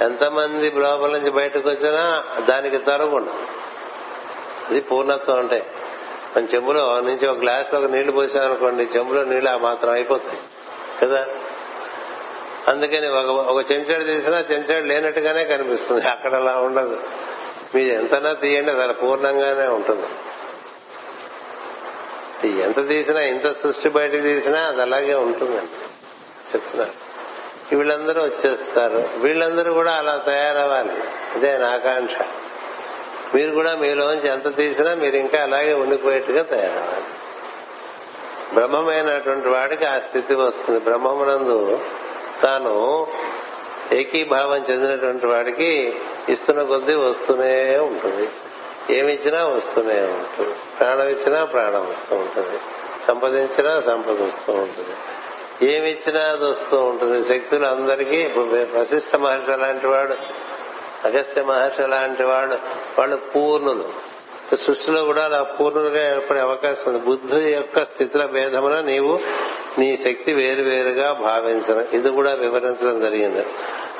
[0.00, 3.32] ఎంతమంది లోపల నుంచి బయటకు వచ్చినా దానికి తరగకుండా
[4.70, 5.66] ఇది పూర్ణత్వం అంటే.
[6.36, 10.38] మన చెంబులో నుంచి ఒక గ్లాస్ ఒక నీళ్ళు పోసామనుకోండి చెంబులో నీళ్ళు ఆ మాత్రం అయిపోతాయి.
[11.02, 11.26] కదా?
[12.68, 16.08] అందుకని ఒక ఒక చెంచాడు తీసినా చెంచాడు లేనట్టుగానే కనిపిస్తుంది.
[16.08, 17.00] అక్కడ అలా ఉండదు.
[17.74, 20.06] మీరు ఎంతనా తీయండి అది అలా పూర్ణంగానే ఉంటుంది.
[22.62, 25.84] ఎంత తీసినా ఇంత సృష్టి బయట తీసినా అది అలాగే ఉంటుందండి
[26.54, 26.86] చెప్తున్నా
[27.72, 29.08] వీళ్ళందరూ వచ్చేస్తారు.
[29.16, 30.92] వీళ్ళందరూ కూడా అలా తయారవ్వాలి.
[31.34, 32.14] అదే నా ఆకాంక్ష.
[33.34, 37.04] మీరు కూడా మీలోంచి ఎంత తీసినా మీరు ఇంకా అలాగే ఉండిపోయేట్టుగా తయారవ్వాలి.
[38.54, 40.80] బ్రహ్మమైనటువంటి వాడికి ఆ స్థితి వస్తుంది.
[40.80, 41.80] బ్రహ్మమునందు
[42.42, 43.06] తాను
[43.92, 45.96] ఏకీభావం చెందినటువంటి వాడికి
[46.28, 48.28] ఇస్తున్న కొద్దీ వస్తూనే ఉంటుంది.
[48.98, 50.54] ఏమిచ్చినా వస్తూనే ఉంటుంది.
[50.80, 52.60] ప్రాణం ఇచ్చినా ప్రాణం వస్తూ ఉంటుంది.
[53.08, 54.96] సంపదించినా సంపద వస్తూ ఉంటుంది.
[55.72, 57.28] ఏమిచ్చినా అది వస్తూ ఉంటుంది.
[57.28, 58.44] శక్తులు అందరికీ ఇప్పుడు
[58.78, 60.14] వశిష్ఠ మహర్షి లాంటి వాడు
[61.06, 62.56] అగస్త్య మహర్షి లాంటి వాళ్ళు
[62.98, 63.86] వాళ్ళు పూర్ణులు.
[64.56, 67.00] సృష్టిలో కూడా అలా పూర్ణులుగా ఏర్పడే అవకాశం ఉంది.
[67.06, 69.14] బుద్ధి యొక్క స్థితుల భేదమున నీవు
[69.78, 73.44] నీ శక్తి వేరువేరుగా భావించడం ఇది కూడా వివరించడం జరిగింది.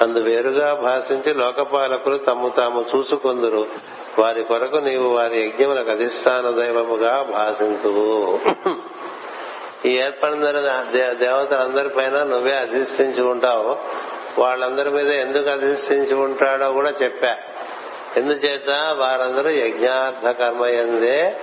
[0.01, 3.63] అందు వేరుగా భాషించి లోకపాలకులు తమ్ము తాము చూసుకొందురు.
[4.19, 8.07] వారి కొరకు నీవు వారి యజ్ఞములకు అధిష్టాన దైవముగా భాషించువు
[9.89, 10.47] ఈ ఏర్పడిన
[11.23, 13.73] దేవతలందరిపైన నువ్వే అధిష్ఠించి ఉంటావు.
[14.39, 17.37] వాళ్ళందరి మీద ఎందుకు అధిష్ఠించి ఉంటాడో కూడా చెప్పా.
[18.17, 18.71] ఎందుచేత?
[18.99, 21.37] వారందరూ యజ్ఞార్థ కర్మ ఎందే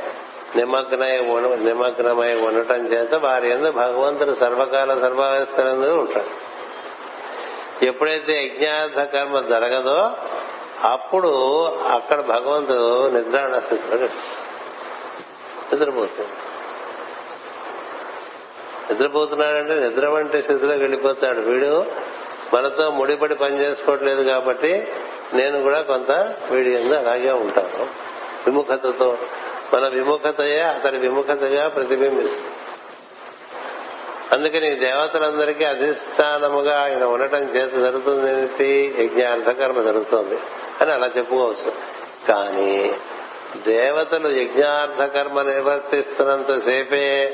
[0.55, 1.17] నిమగ్నమై
[1.55, 6.53] నిమగ్నమై ఉండటం చేత వారి ఎందు భగవంతుడు సర్వకాల సర్వావస్థలందు ఉంటాడు.
[7.85, 10.11] ఎప్పుడైతే యజ్ఞార్థ కర్మ జరగదో
[10.83, 13.97] అప్పుడు అక్కడ భగవంతుడు నిద్రాణ స్థితిలో
[15.73, 16.53] నిద్రపోతాడు.
[18.93, 21.85] నిద్రపోతున్నాడంటే నిద్ర వంటి స్థితిలోకి వెళ్ళిపోతాడు వీడు.
[22.53, 24.87] మనతో ముడిపడి పని చేసుకోవట్లేదు కాబట్టి
[25.33, 26.11] నేను కూడా కొంత
[26.51, 27.83] వీడి ఎందు అలాగే ఉంటాను.
[28.47, 29.17] విముఖతతో.
[29.73, 32.51] మన విముఖతయే అతని విముఖతగా ప్రతిబింబిస్తుంది.
[34.31, 38.95] అందుకని దేవతలందరికీ అధిష్టానముగా ఆయన ఉండటం చేత జరుగుతుంది ఏంటి?
[38.99, 40.35] యజ్ఞార్థకర్మ జరుగుతుంది
[40.81, 41.71] అని అలా చెప్పుకోవచ్చు.
[42.27, 42.95] కానీ
[43.57, 47.33] దేవతలు యజ్ఞార్థకర్మ నిర్వర్తిస్తున్నంత సేపే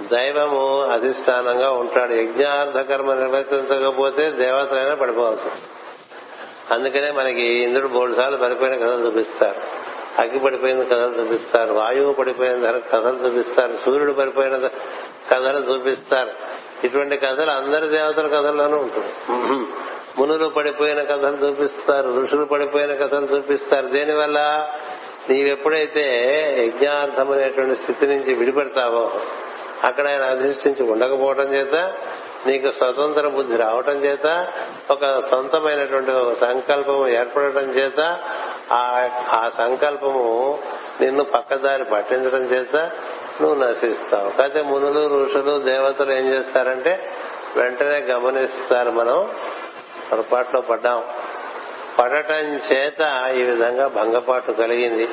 [0.00, 2.12] దైవము అధిష్టానంగా ఉంటాడు.
[2.12, 5.50] యజ్ఞార్థ కర్మ నిర్వర్తించకపోతే దేవతలైనా పడిపోవచ్చు
[6.70, 9.82] అందుకనే మనకి ఇంద్రుడు మూడు సార్లు పడిపోయిన కథలు చూపిస్తారు.
[10.18, 11.72] అగ్గి పడిపోయిన కథలు చూపిస్తారు.
[11.72, 13.78] వాయువు పడిపోయిన కథలు చూపిస్తారు.
[13.84, 14.56] సూర్యుడు పడిపోయిన
[15.30, 16.30] కథలు చూపిస్తారు.
[16.84, 19.12] ఇటువంటి కథలు అందరి దేవతల కథల్లోనూ ఉంటుంది
[20.18, 22.24] మునులు పడిపోయిన కథలు చూపిస్తారు.
[22.24, 23.86] ఋషులు పడిపోయిన కథలు చూపిస్తారు.
[23.86, 24.68] దేనివల్ల?
[25.30, 26.04] నీవెప్పుడైతే
[26.66, 29.12] యజ్ఞార్థమైనటువంటి స్థితి నుంచి విడిపడతావో
[29.84, 31.74] అక్కడ ఆయన అధిష్ఠించి ఉండకపోవటం చేత
[32.46, 34.48] నీకు స్వతంత్ర బుద్ధి రావటం చేత
[34.90, 38.18] ఒక సొంతమైనటువంటి ఒక సంకల్పము ఏర్పడటం చేత
[38.72, 40.58] ఆ సంకల్పము
[41.00, 42.76] నిన్ను పక్కదారి పట్టించడం చేత
[43.40, 44.42] నువ్వు నశిస్తావు.
[44.42, 47.10] అయితే మునులు ఋషులు దేవతలు ఏం చేస్తారంటే
[47.56, 49.30] వెంటనే గమనిస్తారు మనం
[50.12, 51.04] పొరపాట్లో పడ్డాం.
[51.98, 55.08] పడటం చేత ఈ విధంగా భంగపాటు కలిగింది.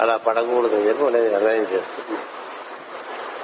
[0.00, 2.20] అలా పడకూడదని చెప్పి నేను నిర్ణయం చేస్తుంది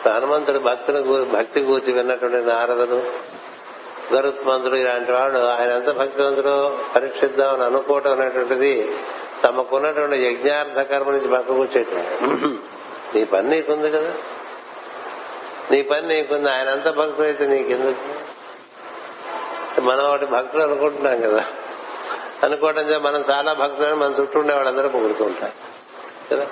[0.09, 3.03] హనుమంతుడు భక్తుని భక్తి కూర్చి విన్నటువంటి నారదుడు
[4.15, 5.39] గరుత్మంతుడు ఇలాంటి వాడు.
[5.39, 8.97] ఆయన ఎంత భక్తివంతుడో పరీక్షిద్దామని అనుకోవటం అనేటువంటిది
[9.45, 11.51] తమకున్నటువంటి యజ్ఞార్థ కర్మ నుంచి పక్క
[13.15, 14.15] నీ పని నీకుంది కదా.
[15.71, 16.51] నీ పని నీకుంది.
[16.51, 18.33] ఆయన ఎంత భక్తుడు అయితే నీకెందుకు?
[19.81, 21.45] మనం ఒకటి భక్తులు అనుకుంటున్నాం కదా.
[22.45, 25.53] అనుకోవడం మనం చాలా భక్తులని మన చుట్టూ ఉండే వాళ్ళందరూ పొగుడుతూ ఉంటారు.
[26.35, 26.47] కదా?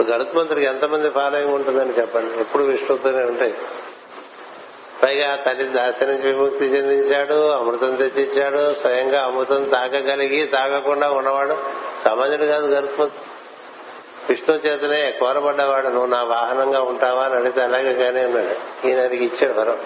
[0.00, 2.40] ఇప్పుడు గరుత్మంతుడికి ఎంతమంది ఫాలోయింగ్ ఉంటుందని చెప్పండి.
[2.40, 3.54] ఎప్పుడు విష్ణుతోనే ఉంటాయి.
[5.02, 11.56] పైగా తల్లి దాసి నుంచి విముక్తి చెందించాడు అమృతం తెచ్చిచ్చాడు స్వయంగా అమృతం తాగగలిగి తాగకుండా ఉన్నవాడు
[12.04, 13.40] సమాజుడు కాదు గరుత్మంతుడు
[14.28, 17.22] విష్ణు చేతనే కోరబడ్డవాడు నువ్వు నా వాహనంగా ఉంటావా?
[17.22, 19.78] అని అడిగితే అలాగే కానీ అన్నాడు ఈయన అడిగి ఇచ్చాడు వరం.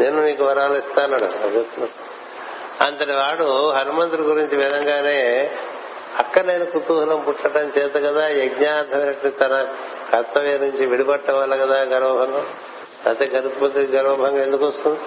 [0.00, 1.86] నేను నీకు వరాలు ఇస్తానన్నాడు
[2.84, 5.50] అంతటి వాడు హనుమంతుడి గురించి విధంగానే
[6.18, 9.66] అక్కలేని కుతూహలం పుట్టడం చేత కదా యజ్ఞార్థమైన తన
[10.12, 12.46] కర్తవ్యం నుంచి విడిపట్టడం వల్ల కదా గర్వభంగం
[13.06, 14.98] అదే గరుత్పతికి గర్వభంగం ఎందుకు వస్తుంది?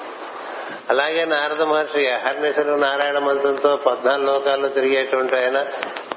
[0.90, 5.66] అలాగే నారద మహర్షి అహర్నిశలు నారాయణ మంత్రంతో పద్నాలుగు లోకాల్లో తిరిగేటువంటి ఆయన.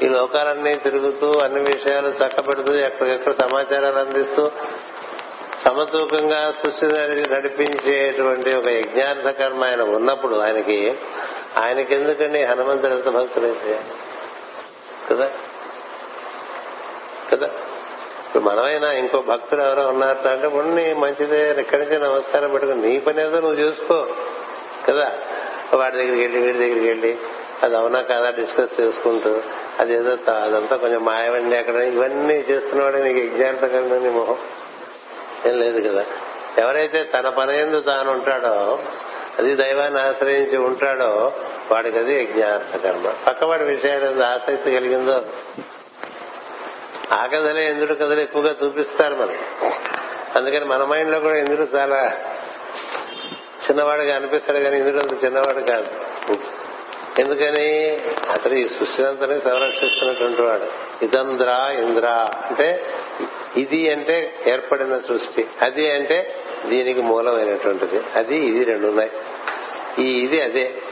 [0.03, 4.51] ఈ లోకాలన్నీ తిరుగుతూ అన్ని విషయాలు చక్కబెడుతూ ఎక్కడికెక్కడ సమాచారాలు అందిస్తూ
[5.65, 6.87] సమతూకంగా సృష్టి
[7.31, 10.95] నడిపించేటువంటి ఒక యజ్ఞార్థ కర్మ ఆయన ఉన్నప్పుడు ఆయనకి
[11.57, 13.81] ఆయనకి ఎందుకండి హనుమంతుడు ఎంత భక్తులైతే?
[15.11, 15.31] కదా?
[17.33, 17.47] కదా?
[18.27, 23.21] ఇప్పుడు మనమైనా ఇంకో భక్తుడు ఎవరో ఉన్నారట అంటే ఉండి మంచిదే ఇక్కడి నుంచి నమస్కారం పెట్టుకుని నీ పని
[23.21, 24.07] ఏదో నువ్వు చూసుకో.
[24.89, 25.13] కదా?
[25.75, 27.19] వాడి దగ్గరికి వెళ్ళి వీడి దగ్గరికి వెళ్ళి
[27.63, 28.31] అది అవునా కాదా?
[28.31, 29.41] డిస్కస్ చేసుకుంటూ
[29.81, 34.37] అదేదో ఏదో అదంతా కొంచెం మాయవండి అక్కడ ఇవన్నీ చేస్తున్నవాడే నీకు ఎగ్జాంపుల్ నీ మొహం.
[35.47, 36.05] ఏం లేదు కదా?
[36.59, 38.79] ఎవరైతే తన పని ఎందు తాను ఉంటాడో
[39.41, 41.33] అది దైవాన్ని ఆశ్రయించి ఉంటాడో
[41.71, 45.25] వాడికి అది యజ్ఞార్థ కర్మ పక్కవాడి విషయాలు ఆసక్తి కలిగిందో.
[47.13, 49.47] ఆ కథలే ఇంద్రుడి కథలు ఎక్కువగా చూపిస్తారు మనకి
[50.39, 52.01] అందుకని మన మైండ్లో కూడా ఇంద్రుడు చాలా
[53.65, 56.10] చిన్నవాడుగా అనిపిస్తాడు కానీ ఇంద్రుడు అంత చిన్నవాడు కాదు.
[57.21, 58.01] ఎందుకని?
[58.31, 60.67] అతను ఈ సృష్టి అంతనే సంరక్షిస్తున్నటువంటి వాడు.
[61.05, 62.09] ఇదంద్ర ఇంద్ర.
[62.51, 62.87] అంటే
[63.57, 65.47] ఇది అంటే ఏర్పడిన సృష్టి.
[65.63, 68.03] అది అంటే దీనికి మూలమైనటువంటిది.
[68.15, 69.11] అది ఇది రెండు ఉన్నాయి.
[69.99, 70.83] ఈ ఇది అదే.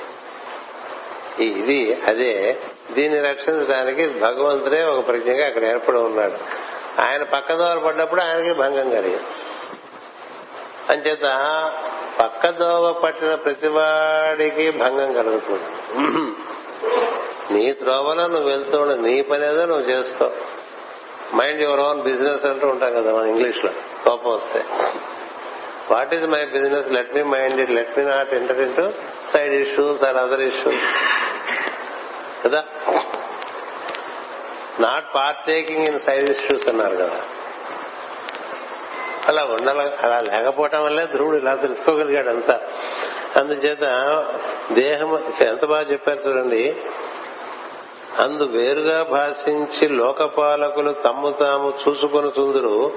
[1.41, 2.59] ఈ ఇది అదే.
[2.93, 6.69] దీన్ని రక్షించడానికి భగవంతుడే ఒక ప్రజ్ఞగా అక్కడ ఏర్పడి ఉన్నాడు.
[7.01, 9.25] ఆయన పక్కదోవ పడ్డప్పుడు ఆయనకి భంగం కలిగింది.
[10.91, 11.23] అంచేత
[12.21, 15.78] పక్కదోవ పట్టిన ప్రతివాడికి భంగం కలుగుతుంది.
[17.51, 20.31] నీ త్రోవలో నువ్వు వెళ్తూ నీ పని ఏదో నువ్వు చేసుకో.
[21.35, 23.71] మైండ్ యువర్ ఓన్ బిజినెస్ అంటూ ఉంటాం కదా మన ఇంగ్లీష్లో
[24.05, 24.65] కోపం వస్తే.
[25.91, 26.89] What is my business?
[26.89, 27.71] Let me mind it.
[27.71, 28.91] Let me not enter into
[29.33, 30.81] side issues or other issues.
[32.45, 32.65] కదా?
[34.81, 37.23] Not taking in side issues అన్నారు కదా.
[39.27, 42.61] అలా ఉండాల అలా లేకపోవటం వల్లే ధ్రువుడు ఇలా తెలుసుకోగలిగాడు అంతా
[43.37, 43.85] అందుచేత
[44.73, 46.77] దేహం ఎంత బాగా చెప్పారు చూడండి.
[48.19, 52.93] అందు వేరుగా భాషించి లోకపాలకులు తమ్ము తాము చూసుకొని చుందురు.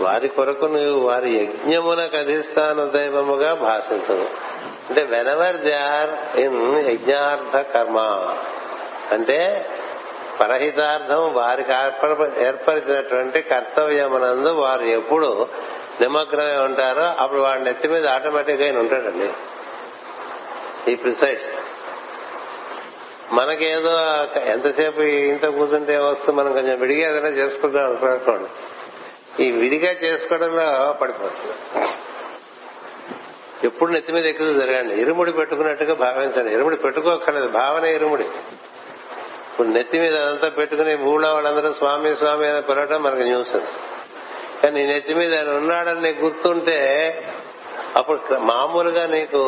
[0.00, 4.26] వారి కొరకు నీవు వారి యజ్ఞమునకు అధిష్టాన దైవముగా భాషించదు
[4.88, 7.98] అంటే వెనవర్ దే ఆర్ ఇన్ యజ్ఞార్థ కర్మ
[9.12, 9.66] అంటే
[10.40, 11.72] పరహితార్థం వారికి
[12.44, 15.48] ఏర్పరిచినటువంటి కర్తవ్యమునందు వారు ఎప్పుడు
[16.00, 19.30] నిమగ్నమై ఉంటారో అప్పుడు వాడి నెత్తి మీద ఆటోమేటిక్గా ఉంటాడండి.
[20.88, 21.48] ఈ ప్రిసైడ్స్
[23.32, 23.90] మనకేదో
[24.40, 28.48] ఎంతసేపు ఇంత కూర్చుంటే వస్తుంది మనం కొంచెం విడిగా ఏదైనా చేసుకుందాం అనుకోండి.
[29.44, 31.84] ఈ విడిగా చేసుకోవడంలో పడిపోతుంది.
[33.66, 34.94] ఎప్పుడు నెత్తి మీద ఎక్కువ జరగండి.
[34.94, 36.54] ఇరుముడి పెట్టుకున్నట్టుగా భావించండి.
[36.54, 37.48] ఇరుముడి పెట్టుకోక్కర్లేదు.
[37.48, 38.22] భావన ఇరుముడి.
[38.22, 43.68] ఇప్పుడు నెత్తి మీద అదంతా పెట్టుకుని ఊళ్ళో వాళ్ళందరూ స్వామి స్వామి అని పిలవడం మనకు న్యూసెన్స్
[44.62, 47.22] కానీ నెత్తి మీద ఆయన ఉన్నాడని గుర్తుంటే
[47.96, 49.38] అప్పుడు మామూలుగా నీకు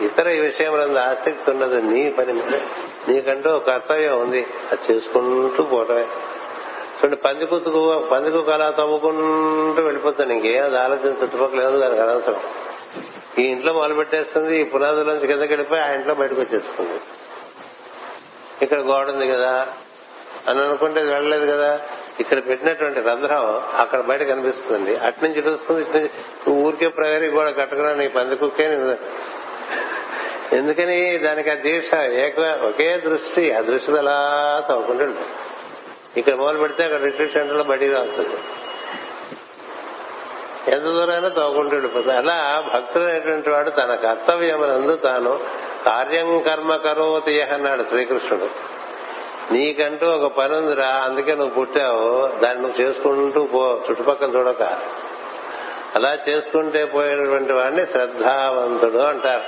[0.00, 2.60] ఇతర విషయంలో ఆసక్తి ఉండదు నీ పని మీద.
[3.08, 4.46] నీకంటూ ఒక కర్తవ్యం ఉంది.
[4.72, 6.00] అది చేసుకుంటూ పోవటమే.
[6.00, 11.14] చూడండి పంది కుతుకు పంది కుక్క అలా తవ్వుకుంటూ వెళ్ళిపోతాను ఇంకేం అది ఆలోచన?
[11.22, 12.40] చుట్టుపక్కల ఏదో దానికి అనవసరం.
[13.38, 17.00] ఈ ఇంట్లో మొదలు పెట్టేస్తుంది ఈ పునాదులోంచి కిందకి వెళ్ళిపోయి ఆ ఇంట్లో బయటకు వచ్చేస్తుంది.
[18.62, 19.68] ఇక్కడ గోడ ఉంది కదా.
[20.48, 21.80] అని అనుకుంటే వెళ్ళలేదు కదా.
[22.20, 24.96] ఇక్కడ పెట్టినటువంటి రంధ్రం అక్కడ బయట కనిపిస్తుంది.
[24.96, 26.10] అట్నుంచి ఇటు వస్తుంది ఇటు నుంచి
[26.50, 28.98] ఊరికే ప్రగతి కూడా కట్టుకున్నా నీ పంది కుక్కే
[30.52, 31.94] ఎందుకని దానికి ఆ దీక్ష?
[31.94, 34.16] ఏక ఒకే దృష్టి ఆ దృష్టి అలా
[34.68, 35.14] తవ్వుకుంటాడు
[36.16, 38.38] ఇక్కడ మొదలు పెడితే అక్కడ రిట్రీట్ సెంటర్లో బడి రాల్సింది
[40.70, 42.64] ఎంత దూరమైనా తవ్వుకుంటూ వెళ్ళిపోతుంది అలా
[43.04, 45.40] అనేటువంటి వాడు తన కర్తవ్యమునందు తాను
[45.84, 48.48] కార్యం కర్మ కరోతి అన్నాడు శ్రీకృష్ణుడు.
[49.52, 52.40] నీకంటూ ఒక పని ఉందిరా అందుకే నువ్వు పుట్టావు.
[52.42, 54.62] దాన్ని నువ్వు చేసుకుంటూ పో చుట్టుపక్కల చూడక.
[55.94, 59.42] అలా చేసుకుంటే పోయేటువంటి వాడిని శ్రద్ధావంతుడు అంటారు.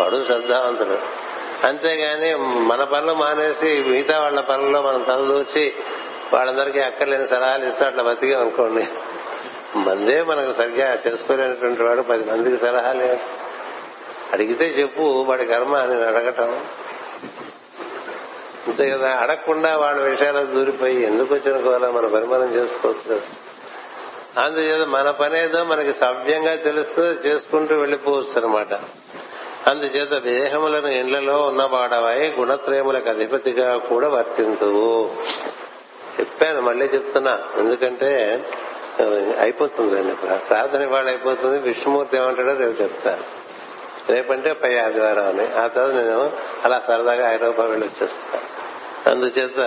[0.00, 1.24] వాడు శ్రద్ధావంతుడు.
[1.66, 2.34] అంతేగాని
[2.66, 5.72] మన పనులు మానేసి మిగతా వాళ్ళ పనుల్లో మనం తలదూచి
[6.32, 8.86] వాళ్ళందరికీ అక్కర్లేని సలహాలు ఇస్తూ అట్లా బతికే అనుకోండి.
[9.78, 13.06] మందే మనకు సరిగ్గా చేసుకోలేనటువంటి వాడు పది మందికి సలహాలు
[14.32, 16.60] అడిగితే చెప్పు వాడి కర్మ అని అడగటం.
[18.66, 23.14] అంతే కదా అడగకుండా వాళ్ళ విషయాలు దూరిపోయి ఎందుకు వచ్చిన కోలా మన పని మనం చేసుకోవచ్చు?
[23.14, 23.20] కదా
[24.42, 28.72] అందుచేత మన పనేదో మనకి సవ్యంగా తెలుస్తుంది చేసుకుంటూ వెళ్ళిపోవచ్చు అనమాట
[29.66, 35.10] అందుచేత దేహములను ఇండ్లలో ఉన్నవాడవై గుణత్రయములకు అధిపతిగా కూడా వర్తింతువు
[36.20, 37.38] చెప్పాను మళ్ళీ చెప్తున్నా.
[37.58, 38.42] ఎందుకంటే
[39.40, 41.58] అయిపోతుంది ప్రార్థన ఇవాళ అయిపోతుంది.
[41.58, 43.24] విష్ణుమూర్తి ఏమంటాడో రేపు చెప్తాను.
[44.12, 45.54] రేపంటే పై ఆదివారం అని.
[45.54, 46.30] ఆ తర్వాత నేను
[46.64, 48.53] అలా సరదాగా ఐరోపా వెళ్ళి వచ్చేస్తాను
[49.06, 49.60] అందుచేత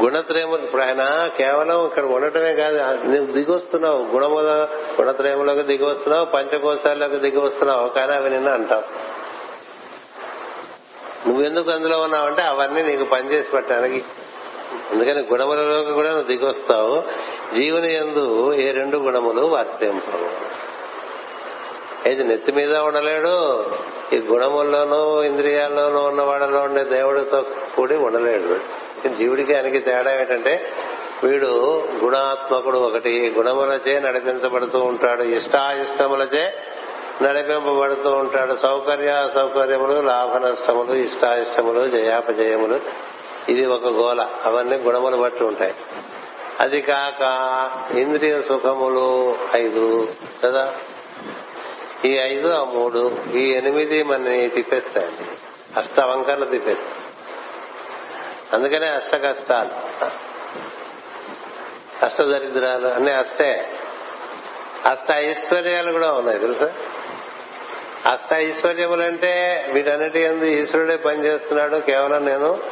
[0.00, 4.68] గుణత్రయములు ఇప్పుడు ఆయన కేవలం ఇక్కడ ఉండటమే కాదు నువ్వు దిగొస్తున్నావు గుణముల
[5.00, 8.82] గుణత్రేములకు దిగి వస్తున్నావు పంచకోశాలకు దిగి వస్తున్నావు కానీ అవి నిన్న అంటావు.
[11.28, 14.04] నువ్వెందుకు అందులో ఉన్నావంటే అవన్నీ నీకు పనిచేసి పెట్టడానికి.
[14.92, 17.02] అందుకని గుణములలోకి కూడా నువ్వు దిగొస్తావు.
[17.54, 20.61] జీవుని ఎందు ఏ రెండు గుణములు వర్తింపవు.
[22.06, 23.66] ఏది నెత్తి మీద ఉండలేడు.
[24.12, 27.44] ఈ గుణముల్లోనూ ఇంద్రియాల్లోనూ ఉన్నవాడలో ఉండే దేవుడితో
[27.76, 28.58] కూడి ఉండలేడు.
[29.08, 30.72] జీవుడికి ఆయనకి తేడా ఏంటంటే
[31.24, 33.34] వీడు గుణాత్మకుడు ఒకటి.
[33.36, 35.22] గుణములచే నడిపించబడుతూ ఉంటాడు.
[35.22, 36.54] ఇష్టాయిష్టములచే
[37.22, 38.56] నడిపింపబడుతూ ఉంటాడు.
[38.62, 42.80] సౌకర్య అసౌకర్యములు లాభ నష్టములు ఇష్టాయిష్టములు జయాపజయములు.
[43.48, 45.74] ఇది ఒక గోల అవన్నీ గుణములు బట్టి ఉంటాయి.
[46.60, 50.06] అది కాక ఇంద్రియ సుఖములు ఐదు.
[50.44, 50.74] కదా?
[52.04, 55.30] ఈ ఐదు ఆ మూడు ఈ ఎనిమిది మనని తిప్పేస్తాయండి.
[55.78, 56.92] అష్ట వంకర్లు తిప్పేస్తాయి
[58.52, 60.04] అందుకనే అష్ట కష్టాలు.
[62.04, 63.72] అష్ట దరిద్రాలు అన్ని అష్టే.
[64.86, 66.72] అష్ట ఐశ్వర్యాలు కూడా ఉన్నాయి తెలుసా?
[68.06, 71.76] అష్ట ఐశ్వర్యములంటే వీటన్నిటి ఎందు ఈశ్వరుడే పనిచేస్తున్నాడు.
[71.76, 72.62] కేవలం నేను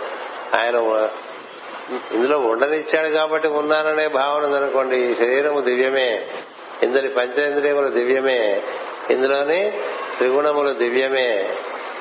[0.60, 1.08] ఆయన
[2.14, 4.96] ఇందులో ఉండనిచ్చాడు కాబట్టి ఉన్నాననే భావన ఉందనుకోండి.
[4.96, 6.26] ఈ శరీరము దివ్యమే.
[6.82, 8.62] ఇందరి పంచేంద్రియములు దివ్యమే.
[9.10, 9.70] ఇందులోని
[10.16, 11.56] త్రిగుణములు దివ్యమే.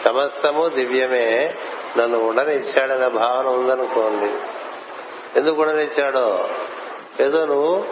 [0.05, 1.55] సమస్తము దివ్యమే.
[1.97, 4.33] నన్ను ఉండనిచ్చాడనే భావన ఉందనుకోండి.
[5.39, 6.49] ఎందుకు ఉండనిచ్చాడో?
[7.21, 7.85] ఏదో నువ్వు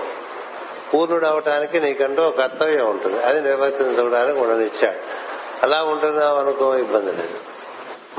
[0.93, 3.23] పూర్ణుడు అవటానికి నీకంటూ ఒక కర్తవ్యం ఉంటుంది.
[3.23, 5.27] అది నిర్వర్తించడానికి ఉండనిచ్చాడు.
[5.63, 7.39] అలా ఉంటున్నావు అనుకో ఇబ్బంది లేదు.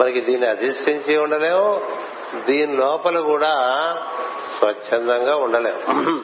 [0.01, 1.81] మనకి దీన్ని అధిష్ఠించి ఉండలేము
[2.47, 3.53] దీని లోపల కూడా
[4.59, 6.21] స్వచ్ఛందంగా ఉండలేము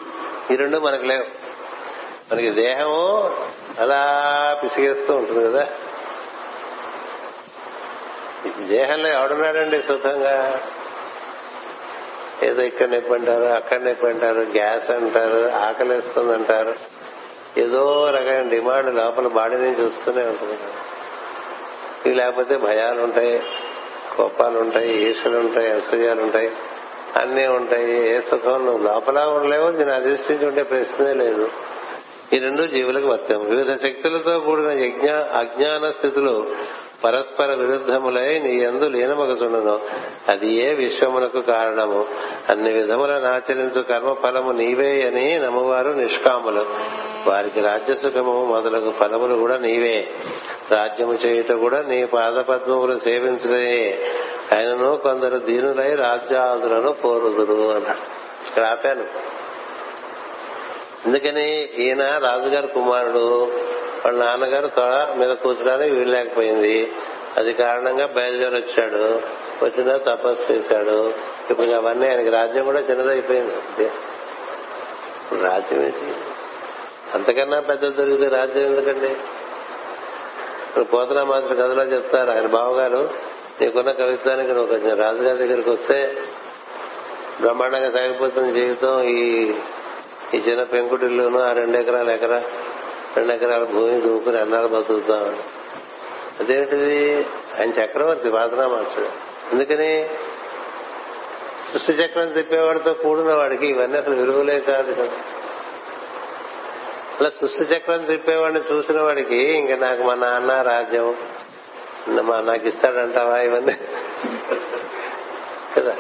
[0.53, 1.44] ఈ రెండు మనకు లేవు.
[2.33, 3.31] మనకి దేహము
[3.81, 4.01] అలా
[4.63, 5.69] పిసిగేస్తూ ఉంటుంది కదా.
[8.61, 10.63] దేహంలో ఎవడున్నాడండి సుఖంగా?
[12.43, 16.75] ఏదో ఇక్కడ నొప్పి అంటారు అక్కడ నొప్పి అంటారు గ్యాస్ అంటారు ఆకలిస్తుంది అంటారు
[17.59, 20.59] ఏదో రకమైన డిమాండ్ లోపల బాడీ నుంచి వస్తూనే ఉంటుంది.
[22.07, 23.43] ఇవి లేకపోతే భయాలు ఉంటాయి
[24.17, 26.53] కోపాలు ఉంటాయి ఈర్షలు ఉంటాయి అసూయాలు ఉంటాయి
[27.17, 28.11] అన్నీ ఉంటాయి.
[28.11, 31.51] ఏ సుఖం నువ్వు లోపల ఉండలేవు దీన్ని అధిష్ఠించి ఉండే ప్రశ్నే లేదు.
[32.33, 36.47] ఈ రెండు జీవులకు వర్తం వివిధ శక్తులతో కూడిన యజ్ఞ అజ్ఞాన స్థితులు
[37.05, 39.81] పరస్పర విరుద్ధములై నీ ఎందు లీనమగుచుండును.
[40.29, 42.05] అది ఏ విశ్వమునకు కారణము?
[42.49, 46.67] అన్ని విధములను ఆచరించు కర్మ ఫలము నీవే అని నమ్మవారు నిష్కాములు.
[47.31, 50.09] వారికి రాజ్యసుఖము మొదలగు ఫలములు కూడా నీవే.
[50.71, 53.99] రాజ్యము చేయుట కూడా నీ పాదపద్మములు సేవించడే
[54.55, 58.25] ఆయనను కొందరు దీనులై రాజ్యాదులను కోరుదురు అన్నాడు.
[58.49, 59.05] ఇక్కడ ఆపాను.
[61.07, 63.45] అందుకని ఈయన రాజుగారి కుమారుడు
[64.05, 66.93] వాళ్ళ నాన్నగారు తొడ మీద కూర్చోడానికి వీల్లేకపోయింది.
[67.37, 69.21] అది కారణంగా బయలుదేరి వచ్చాడు
[69.65, 71.15] వచ్చిన తపస్సు చేశాడు.
[71.51, 73.85] ఇప్పుడు అవన్నీ ఆయనకి రాజ్యం కూడా చిన్నదైపోయింది.
[75.25, 76.15] ఇప్పుడు రాజ్యం ఏంటి?
[77.15, 79.13] అంతకన్నా పెద్ద దొరికితే రాజ్యం ఎందుకండి?
[80.69, 82.31] ఇప్పుడు పోతనా మాస్టర్ కథలో చెప్తారు.
[82.31, 83.11] ఆయన బావగారు
[83.61, 86.17] నీకున్న కవిత్వానికి నువ్వు కొంచెం రాజుగారి దగ్గరికి వస్తే
[87.41, 89.03] బ్రహ్మాండంగా సాగిపోతుంది జీవితం.
[89.03, 89.53] ఈ
[90.35, 92.43] ఈ చిన్న పెంకుటిల్లును ఆ రెండు ఎకరాల ఎకరా
[93.17, 95.37] రెండు ఎకరాల భూమి దూకుని అన్నాలు బతుకుతామని.
[96.41, 97.27] అదేంటిది?
[97.61, 99.05] ఆయన చక్రవర్తి వాసనా మాస్టర్
[99.53, 100.09] ఎందుకని?
[101.73, 105.13] సృష్టి చక్రం తిప్పేవాడితో కూడిన వాడికి ఇవన్నీ అసలు విలువలే కాదు కదా.
[107.21, 111.17] అలా సృష్టి చక్రం తిప్పేవాడిని చూసిన వాడికి ఇంకా నాకు మా నాన్న రాజ్యం
[112.09, 113.77] మా నాకు ఇస్తాడంటావా ఇవన్నీ?
[115.77, 115.97] కదా.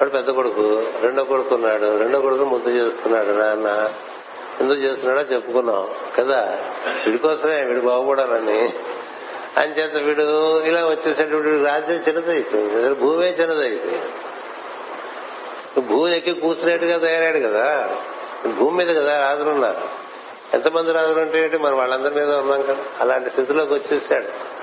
[0.00, 3.90] వాడు పెద్ద కొడుకు రెండో కొడుకు ఉన్నాడు రెండో కొడుకు ముద్దు చేస్తున్నాడు నాన్న.
[4.60, 5.88] ఎందుకు చేస్తున్నాడో చెప్పుకున్నాం
[6.18, 6.58] కదా?
[7.06, 8.72] వీడి కోసమే వీడు బాగుపడాలని.
[9.56, 14.02] అని చేత వీడు ఇలా వచ్చేసాడు వీడు రాజ్యం చిన్నదైపోయింది భూమే చిన్నదైపోయింది.
[15.80, 17.96] భూమి ఎక్కి కూర్చునేట్టుగా తయారాడు కదా.
[18.58, 19.80] భూమి మీద కదా రాజులు ఉన్నారు.
[20.54, 22.76] ఎంతమంది రాజులు ఉంటే మనం మరి వాళ్ళందరి మీద ఉన్నాం కదా.
[23.00, 24.60] అలాంటి స్థితిలోకి వచ్చేసాడు.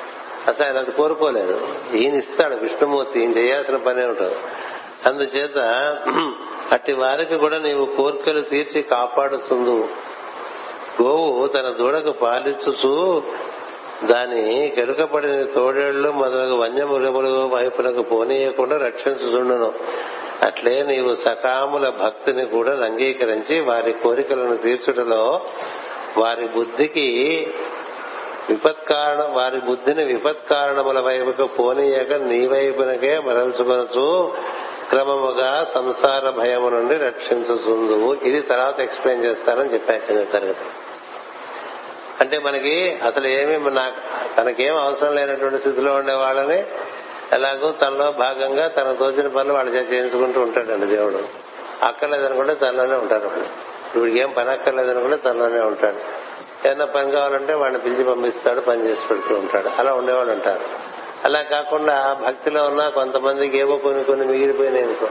[0.49, 1.67] అసలు ఆయన అది కోరుకోలేదు.
[1.93, 4.35] ఈయన ఇస్తాడు విష్ణుమూర్తి ఈయన చేయాల్సిన పని ఉంటుంది
[5.07, 5.59] అందుచేత
[6.71, 9.77] అట్టి వారికి కూడా నీవు కోరికలు తీర్చి కాపాడుతుందు
[11.01, 12.93] గోవు తన దూడకు పాలించుచు
[14.05, 14.43] దాని
[14.75, 19.69] కెరుకపడిన తోడేళ్ళు మొదలగు వన్యమృగములు వైపులకు పోనీయకుండా రక్షించుచుండును.
[20.47, 25.41] అట్లే నీవు సకాముల భక్తిని కూడా అంగీకరించి వారి కోరికలను తీర్చుటలో
[26.17, 27.07] వారి బుద్ధికి
[28.49, 34.07] విపత్కారణ వారి బుద్ధిని విపత్కారణముల వైపుకు పోనీయక నీ వైపునకే మరల్చుకొనచ్చు
[34.89, 40.65] క్రమముగా సంసార భయము నుండి రక్షించుతుందువు ఇది తర్వాత ఎక్స్ప్లెయిన్ చేస్తానని చెప్పాను కింద తరగతి.
[42.21, 43.95] అంటే మనకి అసలు ఏమి నాకు
[44.35, 46.65] తనకేం అవసరం లేనటువంటి స్థితిలో ఉండే వాళ్ళని
[47.31, 51.23] ఎలాగో తనలో భాగంగా తన తోచిన పనులు వాళ్ళు చేయించుకుంటూ ఉంటాడండి దేవుడు.
[51.85, 53.27] అక్కర్లేదనుకుంటే తనలోనే ఉంటారు
[53.87, 56.27] ఇప్పుడు ఏం పని అక్కర్లేదనుకుంటే తనలోనే ఉంటాడు.
[56.67, 59.69] ఏదైనా పని కావాలంటే వాడిని పిలిచి పంపిస్తాడు పని చేసి పెడుతూ ఉంటాడు.
[59.79, 60.96] అలా ఉండేవాళ్ళు ఉంటారు.
[61.27, 65.07] అలా కాకుండా భక్తిలో ఉన్న కొంతమందికి ఏవో కొన్ని కొన్ని మిగిలిపోయినాయి అనుకో.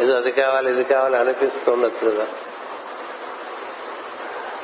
[0.00, 2.28] ఇది అది కావాలి ఇది కావాలి అనిపిస్తుండొచ్చు కదా.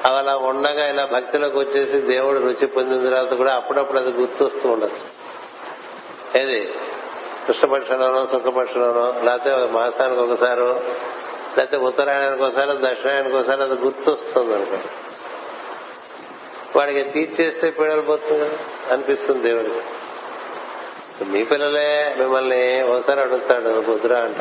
[0.05, 5.21] అవి అలా ఉండగా ఇలా భక్తిలోకి వచ్చేసి దేవుడు రుచి పొందిన తర్వాత కూడా అప్పుడప్పుడు అది గుర్తొస్తూ ఉండొచ్చు.
[6.39, 6.75] ఏది?
[7.47, 14.77] కృష్ణపక్షంలోనో సుఖపక్షలోనో లేకపోతే మాసానికి ఒకసారి లేకపోతే ఉత్తరాయణానికి ఒకసారి దక్షిణాయనానికి ఒకసారి అది గుర్తొస్తుంది అనుకో.
[16.77, 18.57] వాడికి తీర్చేస్తే పిల్లలు పోతుంది
[18.93, 19.81] అనిపిస్తుంది దేవుడికి
[21.25, 24.37] మీ పిల్లలే మిమ్మల్ని ఒకసారి అడుగుతాడు వద్దురా అంట.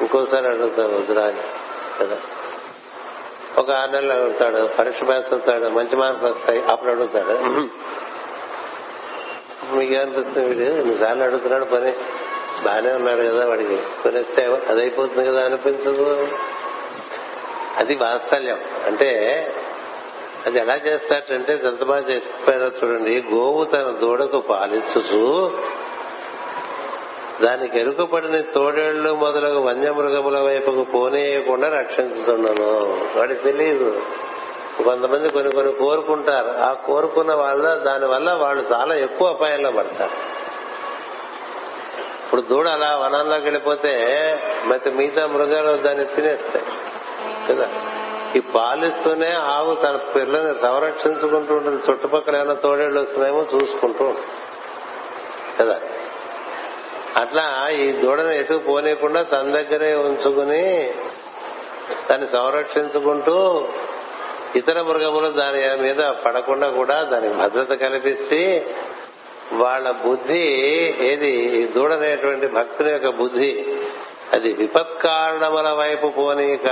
[0.00, 1.40] ఇంకోసారి అడుగుతాడు వద్దురా అని
[2.00, 2.16] కదా.
[3.58, 7.38] ఒక ఆరు నెలలు అడుగుతాడు పరీక్ష పాస్ అవుతాడు మంచి మార్కులు వస్తాయి అప్పుడు అడుగుతాడు.
[9.76, 10.70] మీకు ఏమనిపిస్తుంది వీడు?
[10.70, 11.92] ఎన్నిసార్లు అడుగుతున్నాడు పని.
[12.64, 13.76] బాగానే ఉన్నాడు కదా వాడికి.
[14.02, 16.28] కొనేస్తే అది అయిపోతుంది కదా అనిపించదు.
[17.76, 18.58] అది వాత్సల్యం.
[18.86, 19.10] అంటే
[20.48, 23.24] అది ఎలా చేస్తాడంటే ఎంత బాగా చెప్పారో చూడండి.
[23.34, 25.52] గోవు తన దూడకు పాలించుతూ
[27.42, 33.00] దానికి ఎరుకపడిన తోడేళ్ళు మొదలగు వన్యమృగముల వైపుకు పోనేయకుండా రక్షించుతున్నాను.
[33.18, 34.02] వాడికి తెలియదు
[34.84, 36.64] కొంతమంది కొన్ని కొన్ని కోరుకుంటారు.
[36.64, 40.14] ఆ కోరుకున్న వాళ్ళ దాని వల్ల వాళ్ళు చాలా ఎక్కువ అపాయంలో పడతారు.
[42.24, 43.92] ఇప్పుడు దూడ అలా వనంలోకి వెళ్ళిపోతే
[44.64, 46.64] మరి మిగతా మృగాలు దాన్ని తినేస్తాయి.
[47.48, 47.68] కదా?
[48.36, 51.82] ఈ పాలిస్తూనే ఆవు తన పిల్లని సంరక్షించుకుంటూ ఉంటుంది.
[51.90, 54.26] చుట్టుపక్కల ఏమైనా తోడేళ్ళు వస్తున్నాయేమో చూసుకుంటూ ఉంటుంది.
[55.60, 55.80] కదా?
[57.16, 60.94] అట్లా ఈ దూడను ఎటు పోనీయకుండా తన దగ్గరే ఉంచుకుని
[62.10, 63.68] దాన్ని సంరక్షించుకుంటూ
[64.56, 68.70] ఇతర మృగములు దాని మీద పడకుండా కూడా దానికి భద్రత కల్పిస్తే
[69.52, 70.40] వాళ్ళ బుద్ధి
[71.00, 71.66] ఏది?
[71.66, 73.76] దూడ దూడనేటువంటి భక్తుల యొక్క బుద్ధి.
[74.32, 76.66] అది విపత్కారణముల వైపు పోనీక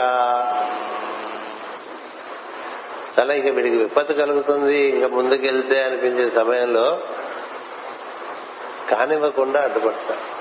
[3.19, 4.83] చాలా ఇంకా వీడికి విపత్తు కలుగుతుంది.
[4.83, 7.01] ఇంకా ముందుకెళ్తే అనిపించే సమయంలో
[8.91, 10.37] కానివ్వకుండా అడ్డుపడతారు.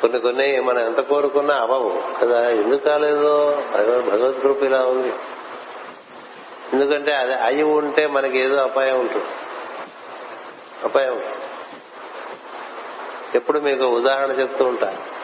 [0.00, 3.62] కొన్ని కొన్ని మనం ఎంత కోరుకున్నా అవ్వవు కదా ఎందుకు కాలేదు?
[4.10, 5.12] భగవద్ కృప ఇలా ఉంది.
[6.72, 9.26] ఎందుకంటే అది అయి ఉంటే మనకి ఏదో అపాయం ఉంటుంది.
[10.84, 11.22] అపాయం.
[13.34, 15.15] ఎప్పుడు మీకు ఉదాహరణ చెప్తూ ఉంటాను.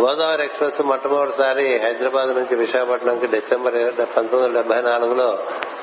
[0.00, 5.38] గోదావరి ఎక్స్ప్రెస్ మొట్టమొదటిసారి హైదరాబాద్ నుంచి విశాఖపట్నంకి డిసెంబర్ పంతొమ్మిది వందల డెబ్బై నాలుగులో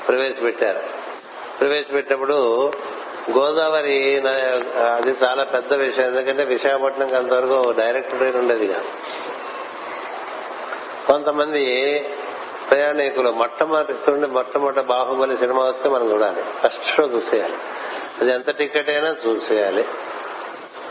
[0.07, 0.80] ప్రవేశపెట్టారు.
[1.59, 2.72] ప్రవేశపెట్టినప్పుడు
[3.38, 4.22] గోదావరి
[4.95, 6.05] అది చాలా పెద్ద విషయం.
[6.05, 8.86] ఎందుకంటే విశాఖపట్నంకి అంతవరకు డైరెక్ట్ ట్రైన్ ఉండేది కాదు.
[11.07, 11.65] కొంతమంది
[12.70, 16.41] ప్రయాణికులు మొట్టమొదటి చూడండి మొట్టమొదటి బాహుబలి సినిమా వస్తే మనం చూడాలి.
[16.41, 17.57] ఫస్ట్ షో చూసేయాలి.
[18.22, 19.86] అది ఎంత టికెట్ అయినా చూసేయాలి.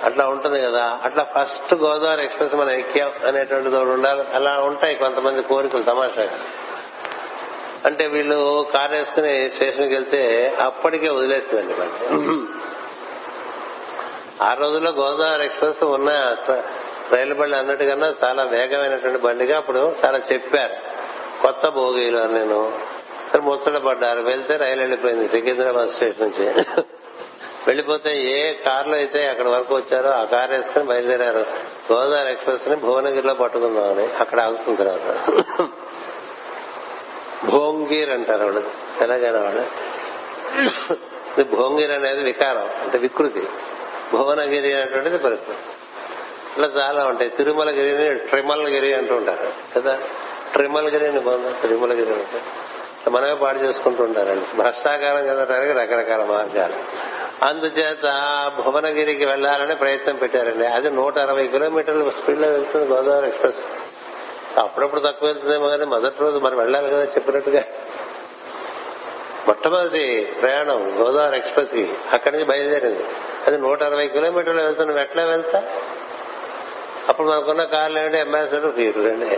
[0.06, 0.98] అట్లా ఉంటుంది కదా.
[1.04, 4.24] అట్లా ఫస్ట్ గోదావరి ఎక్స్ప్రెస్ మనం ఎక్కాం అనేటువంటి తోడు ఉండాలి.
[4.34, 6.38] అలా ఉంటాయి కొంతమంది కోరికలు తమాషాగా
[7.84, 12.04] అంటే వీళ్ళు కారు వేసుకుని స్టేషన్కి వెళ్తే అప్పటికే వదిలేస్తుందండి మనకి
[14.42, 16.36] ఆ రోజుల్లో గోదావరి ఎక్స్ప్రెస్ ఉన్న
[17.12, 20.74] రైలు బండి అన్నట్టుకన్నా చాలా వేగమైనటువంటి బండిగా అప్పుడు చాలా చెప్పారు.
[21.42, 22.72] కొత్త భోగిలో నేను.
[23.32, 24.20] సరే ముచ్చట పడ్డారు.
[24.20, 26.62] వెళ్తే రైలు వెళ్ళిపోయింది సికింద్రాబాద్ స్టేషన్ నుంచి.
[27.66, 31.46] వెళ్ళిపోతే ఏ కారులో అయితే అక్కడ వరకు వచ్చారో ఆ కార్ వేసుకుని బయలుదేరారు.
[31.92, 35.30] గోదావరి ఎక్స్ప్రెస్ని భువనగిరిలో పట్టుకుందామని అక్కడ ఆగుతుంది తర్వాత.
[37.50, 38.64] భోంగీర్ అంటారు వాళ్ళు
[39.00, 39.66] తెలంగాణ వాళ్ళు
[41.56, 43.42] భోంగిర్ అనేది వికారం అంటే వికృతి.
[44.12, 45.58] భువనగిరి అనేటువంటిది పరిస్థితి.
[46.52, 47.30] ఇట్లా చాలా ఉంటాయి.
[47.30, 49.46] తిరుమలగిరిని ట్రిమల్గిరి అంటూ ఉంటారు
[49.76, 49.98] కదా?
[50.52, 54.56] ట్రిమల్గిరి అని బాగుంది తిరుమలగిరి అంటే మనమే పాడు చేసుకుంటూ ఉంటారండి.
[54.56, 57.15] భ్రష్టాకారం కదడానికి రకరకాల మార్గాలు.
[57.42, 58.04] అందుచేత
[58.64, 60.66] భువనగిరికి వెళ్ళాలని ప్రయత్నం పెట్టారండి.
[60.66, 63.56] అది నూట అరవై కిలోమీటర్ల స్పీడ్లో వెళ్తుంది గోదావరి ఎక్స్ప్రెస్.
[64.58, 67.64] అప్పుడప్పుడు తక్కువ వెళ్తుందేమో కానీ మొదటి రోజు మనం వెళ్ళాలి కదా చెప్పినట్టుగా.
[69.46, 73.04] మొట్టమొదటి ప్రయాణం గోదావరి ఎక్స్ప్రెస్కి అక్కడి నుంచి బయలుదేరింది.
[73.46, 75.64] అది నూట అరవై కిలోమీటర్లు వెళ్తున్నాం ఎట్లా వెళ్తా.
[77.08, 79.36] అప్పుడు మనకున్న కార్లు ఏంటి అంబాసిడర్ తీరులండి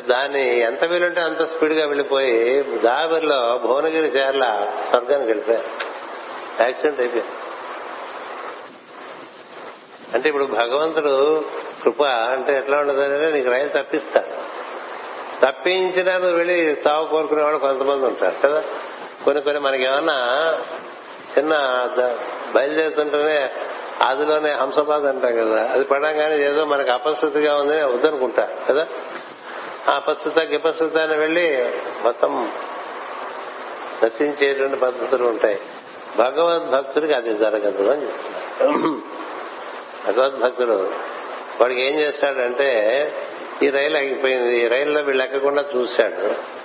[0.00, 5.97] దాన్ని ఎంత వీలుంటే అంత స్పీడ్గా వెళ్ళిపోయి దాబరిలో భువనగిరి చేరల స్వర్గానికి వెళ్ళిపోయారు.
[6.60, 7.32] యాక్సిడెంట్ అయిపోయింది.
[10.14, 11.44] అంటే ఇప్పుడు భగవంతుడు
[11.82, 14.58] కృప అంటే ఎట్లా ఉండదంటే నీకు రైలు తప్పిస్తాడు
[15.46, 18.64] తప్పించినా నువ్వు వెళ్ళి చావు కోరుకునే వాళ్ళు కొంతమంది ఉంటారు కదా?
[19.24, 20.14] కొన్ని కొన్ని మనకి ఏమన్నా
[21.38, 21.54] చిన్న
[22.54, 23.50] బయలుదేరుతుంటేనే
[24.02, 25.70] అదిలోనే హంసపాద అంటాం కదా.
[25.72, 28.86] అది పడంగానే ఏదో మనకు అపశృతిగా ఉందని వద్దనుకుంటా కదా?
[29.90, 31.72] ఆ అపశృత గిపశృత అని వెళ్ళి
[32.04, 32.52] మొత్తం
[34.04, 35.60] నశించేటువంటి పద్ధతులు ఉంటాయి.
[36.16, 39.02] భగవద్భక్తుడికి అది జరగదు అని చెప్తున్నారు.
[40.06, 40.92] భగవద్భక్తుడు
[41.60, 43.12] వాడికి ఏం చేస్తాడంటే
[43.62, 46.58] ఈ రైలు ఆగిపోయింది ఈ రైల్లో వీళ్ళు ఎక్కకుండా చూశాడు.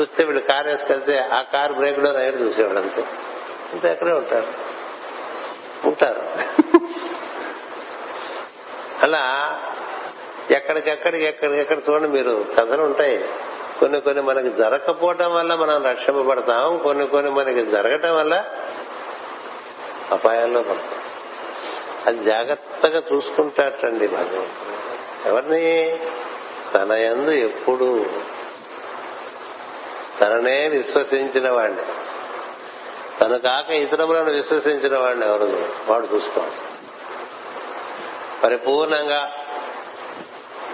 [0.00, 3.04] చూస్తే వీళ్ళు కారు వేసుకెళ్తే ఆ కార్ బ్రేక్లో రైలు చూసేవాడు అంతే.
[3.72, 4.74] అంతే ఎక్కడే ఉంటారు.
[5.88, 6.26] ఉంటారు.
[9.02, 9.56] అలా
[10.50, 13.24] ఎక్కడికెక్కడికి ఎక్కడికెక్కడ చూడండి మీరు కథలు ఉంటాయి.
[13.80, 18.44] కొన్ని కొన్ని మనకి జరగకపోవటం వల్ల మనం రక్షింపబడతాం కొన్ని కొన్ని మనకి జరగటం వల్ల
[20.12, 21.04] అపాయాల్లో పడతాం.
[22.06, 25.28] అది జాగ్రత్తగా చూసుకుంటాటండి భగవంతుడు.
[25.28, 25.98] ఎవరిని?
[26.74, 28.06] తన యందు ఎప్పుడు
[30.20, 31.82] తననే విశ్వసించిన వాడిని.
[33.20, 35.68] తను కాక ఇతరములను విశ్వసించిన వాడిని ఎవరు?
[35.86, 36.52] వాడు చూసుకోవాలి.
[38.42, 39.43] పరిపూర్ణంగా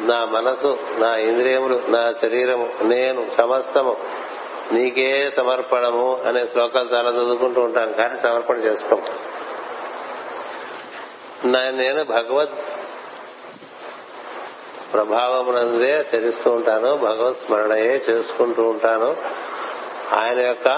[0.01, 3.97] నా మనసు నా ఇంద్రియములు నా శరీరము నేను సమస్తము
[4.73, 9.03] నీకే సమర్పణము అనే శ్లోకాలు చాలా చదువుకుంటూ ఉంటాను కానీ సమర్పణ చేసుకోం.
[11.45, 12.51] నేను భగవద్
[14.93, 19.17] ప్రభావమునందే చరిస్తూ ఉంటాను భగవత్ స్మరణయే చేసుకుంటూ ఉంటాను.
[20.17, 20.69] ఆయన యొక్క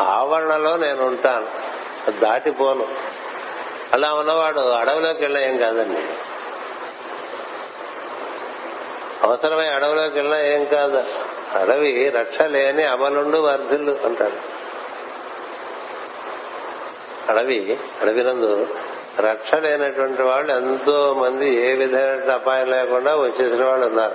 [0.00, 1.46] ఆవరణలో నేను ఉంటాను
[2.20, 3.09] దాటిపోను.
[3.92, 6.00] అలా ఉన్నవాడు అడవిలోకి వెళ్ళినా ఏం కాదండి.
[9.22, 11.04] అవసరమై అడవిలోకి వెళ్ళినా ఏం కాదు.
[11.54, 14.60] అడవి రక్ష లేని అమలుండు వర్ధిల్లు అంటాడు
[17.32, 18.66] అడవి అడవినందు
[19.20, 24.14] రక్ష లేనటువంటి వాళ్ళు ఎంతో మంది ఏ విధమైన అపాయం లేకుండా వచ్చేసిన వాళ్ళు ఉన్నారు.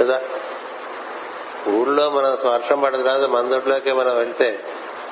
[0.00, 0.20] కదా?
[1.68, 4.64] ఊళ్ళో మనం వర్షం పడిన తర్వాత మందుట్లోకి మనం వెళ్తే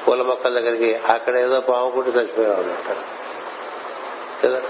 [0.09, 3.24] పూల మొక్కల దగ్గరికి అక్కడ ఏదో పాము కుట్టి చచ్చిపోయేవాళ్ళు ఉంటారు.
[4.45, 4.63] కదా?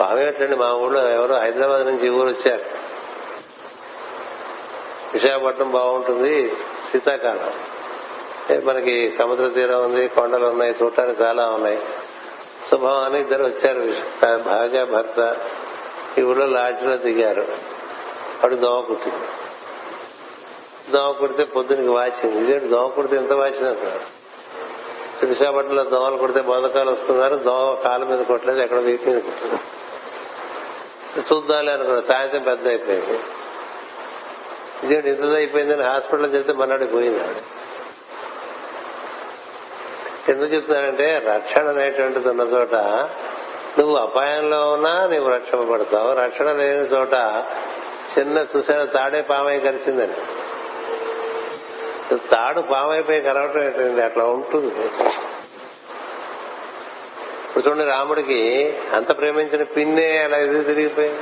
[0.00, 2.62] పాము ఏంటండి మా ఊళ్ళో ఎవరో హైదరాబాద్ నుంచి ఊరు వచ్చారు.
[5.12, 6.50] విశాఖపట్నం బాగుంటుంది
[6.92, 7.50] శీతాకాలం.
[8.64, 11.78] మనకి సముద్ర తీరం ఉంది కొండలు ఉన్నాయి చూడటానికి చాలా ఉన్నాయి.
[12.70, 13.80] శుభం అని ఇద్దరు వచ్చారు
[14.38, 15.36] భార్య భర్త.
[16.18, 17.42] ఈ ఊళ్ళో లాడ్జిలో దిగారు.
[17.42, 19.18] అప్పుడు దోమ కుట్టింది.
[20.92, 22.42] దోమ కుడితే పొద్దునకి వాచింది.
[22.42, 24.15] ఇదేంటి దోమ కుడితే ఎంత వాచింది అంటారు
[25.24, 27.36] విశాఖపట్నంలో దోమలు కొడితే బోధకాలు వస్తున్నారు.
[27.36, 29.60] దోమ కాలు మీద కొట్టలేదు ఎక్కడ వీటి మీద కుట్టింది
[31.34, 32.02] చూద్దాంలే అనుకున్నా.
[32.08, 33.18] సాయంత్రం పెద్ద అయిపోయింది
[34.82, 37.20] ఇదేంటి ఇంత అయిపోయిందని హాస్పిటల్ చెప్తే మన్నాడు పోయింది
[40.32, 42.74] ఎందుకు చెప్తున్నానంటే రక్షణ అనేటువంటిది ఉన్న చోట
[43.78, 47.14] నువ్వు అపాయంలో ఉన్నా నువ్వు రక్షణపడతావు రక్షణ లేని చోట
[48.18, 50.12] చిన్న చూసిన తాడే పామై కలిసిందని.
[52.14, 54.02] తాడు పామైపోయి కలవటం ఏంటండి?
[54.02, 54.86] అట్లా ఉంటుంది.
[57.46, 61.20] ఇప్పుడు చూడండి రాముడికి అంత ప్రేమించిన పిన్నే అలా ఎదురు తిరిగిపోయింది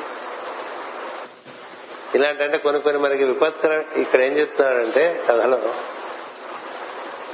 [2.15, 5.61] ఇలాంటంటే కొన్ని కొన్ని మనకి విపత్కర ఇక్కడ ఏం చెప్తున్నాడంటే కథలో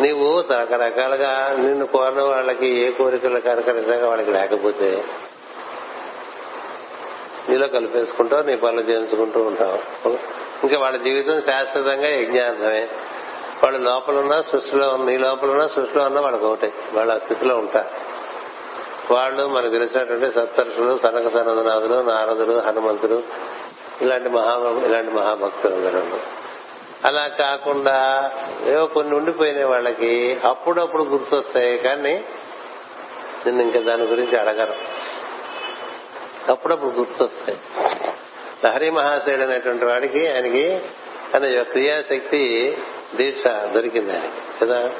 [0.01, 5.05] నీవు రకరకాలుగా నిన్ను కోరిన వాళ్ళకి ఏ కోరికలు కనుక నిజంగా వాళ్ళకి లేకపోతే
[7.49, 10.09] నీలో కలిపేసుకుంటావు నీ పనులు చేయించుకుంటూ ఉంటావు.
[10.63, 12.89] ఇంకా వాళ్ళ జీవితం శాశ్వతంగా యజ్ఞార్థమే.
[13.63, 16.73] వాళ్ళ లోపల ఉన్న సృష్టిలో నీ లోపల ఉన్న సృష్టిలో ఉన్నా వాళ్ళకి ఒకటే.
[16.93, 18.21] వాళ్ళ స్థితిలో ఉంటారు.
[19.13, 23.23] వాళ్ళు మనకు తెలిసినటువంటి సప్తర్షులు సనక సనందనాథులు నారదులు హనుమంతుడు
[24.03, 26.05] ఇలాంటి మహా ఇలాంటి మహాభక్తులు అందరూ
[27.05, 28.31] అలా కాకుండా
[28.67, 30.41] ఏవో కొన్ని ఉండిపోయినాయి వాళ్ళకి.
[30.45, 32.25] అప్పుడప్పుడు గుర్తొస్తాయి కానీ
[33.47, 34.75] నేను ఇంకా దాని గురించి అడగరు
[36.51, 37.59] అప్పుడప్పుడు గుర్తొస్తాయి.
[38.65, 40.81] లహరి మహాశయుడు అనేటువంటి వాడికి ఆయనకి
[41.35, 42.77] తన క్రియాశక్తి
[43.17, 44.67] దీక్ష దొరికింది ఆయనకి.
[44.67, 44.91] కదా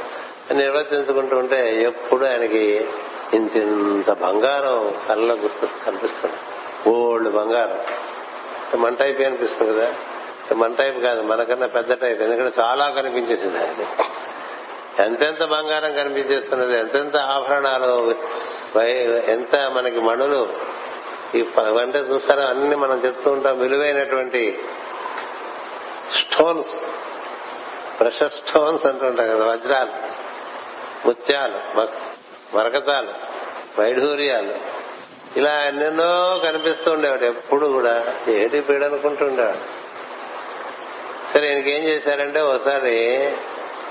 [0.53, 2.89] నిర్వర్తించుకుంటూ ఉంటే ఎప్పుడు ఆయనకి
[3.35, 6.37] ఇంతింత బంగారం కళ్ళలో గుర్తు కనిపిస్తుంది.
[6.91, 7.81] ఓల్డ్ బంగారం.
[8.81, 9.95] మన టైప్ అనిపిస్తుంది కదా.
[10.57, 12.23] మన టైప్ కాదు మనకన్నా పెద్ద టైప్.
[12.23, 14.05] ఎందుకంటే చాలా కనిపించేసింది ఆయన
[15.05, 18.15] ఎంతెంత బంగారం కనిపించేస్తున్నది ఎంతెంత ఆభరణాలు
[19.31, 20.49] ఎంత మనకి మణులు.
[21.35, 24.63] ఈ అంటే చూస్తారా అన్ని మనం చెప్తూ ఉంటాం విలువైనటువంటి
[26.13, 26.75] స్టోన్స్.
[28.01, 29.91] ప్రెషర్ స్టోన్స్ అంటుంటాం కదా వజ్రాలు
[31.07, 31.87] ముత్యాలు
[32.57, 33.13] మరకతాలు
[33.81, 34.55] వైఢూర్యాలు.
[35.37, 38.17] ఇలా ఎన్నెన్నో కనిపిస్తూ ఉండేవాడు ఎప్పుడు కూడా.
[38.29, 39.81] ఏటి పీడనుకుంటుండేవాడు.
[41.33, 42.97] సరే ఈయనకేం చేశారంటే ఒకసారి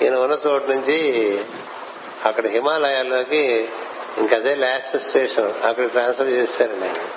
[0.01, 0.97] ఈయన ఉన్న చోటు నుంచి
[2.25, 3.69] అక్కడ హిమాలయాల్లోకి
[4.17, 7.07] ఇంకదే లాస్ట్ స్టేషన్ అక్కడ ట్రాన్స్ఫర్ చేశారండి ఆయన.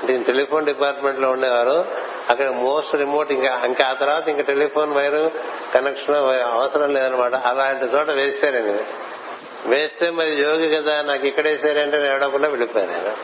[0.00, 2.11] అంటే టెలిఫోన్ డిపార్ట్మెంట్లో ఉండేవారు.
[2.30, 5.30] అక్కడ మోస్ట్ రిమోట్ ఇంకా ఇంకా ఆ తర్వాత ఇంకా టెలిఫోన్ వైరు
[5.74, 6.14] కనెక్షన్
[6.54, 8.84] అవసరం లేదనమాట అలాంటి చోట వేశారండి
[9.66, 13.16] వేస్తే మరి యోగి కదా నాకు ఇక్కడ నేను ఎవడకుండా వెళ్ళిపోయాను ఆయన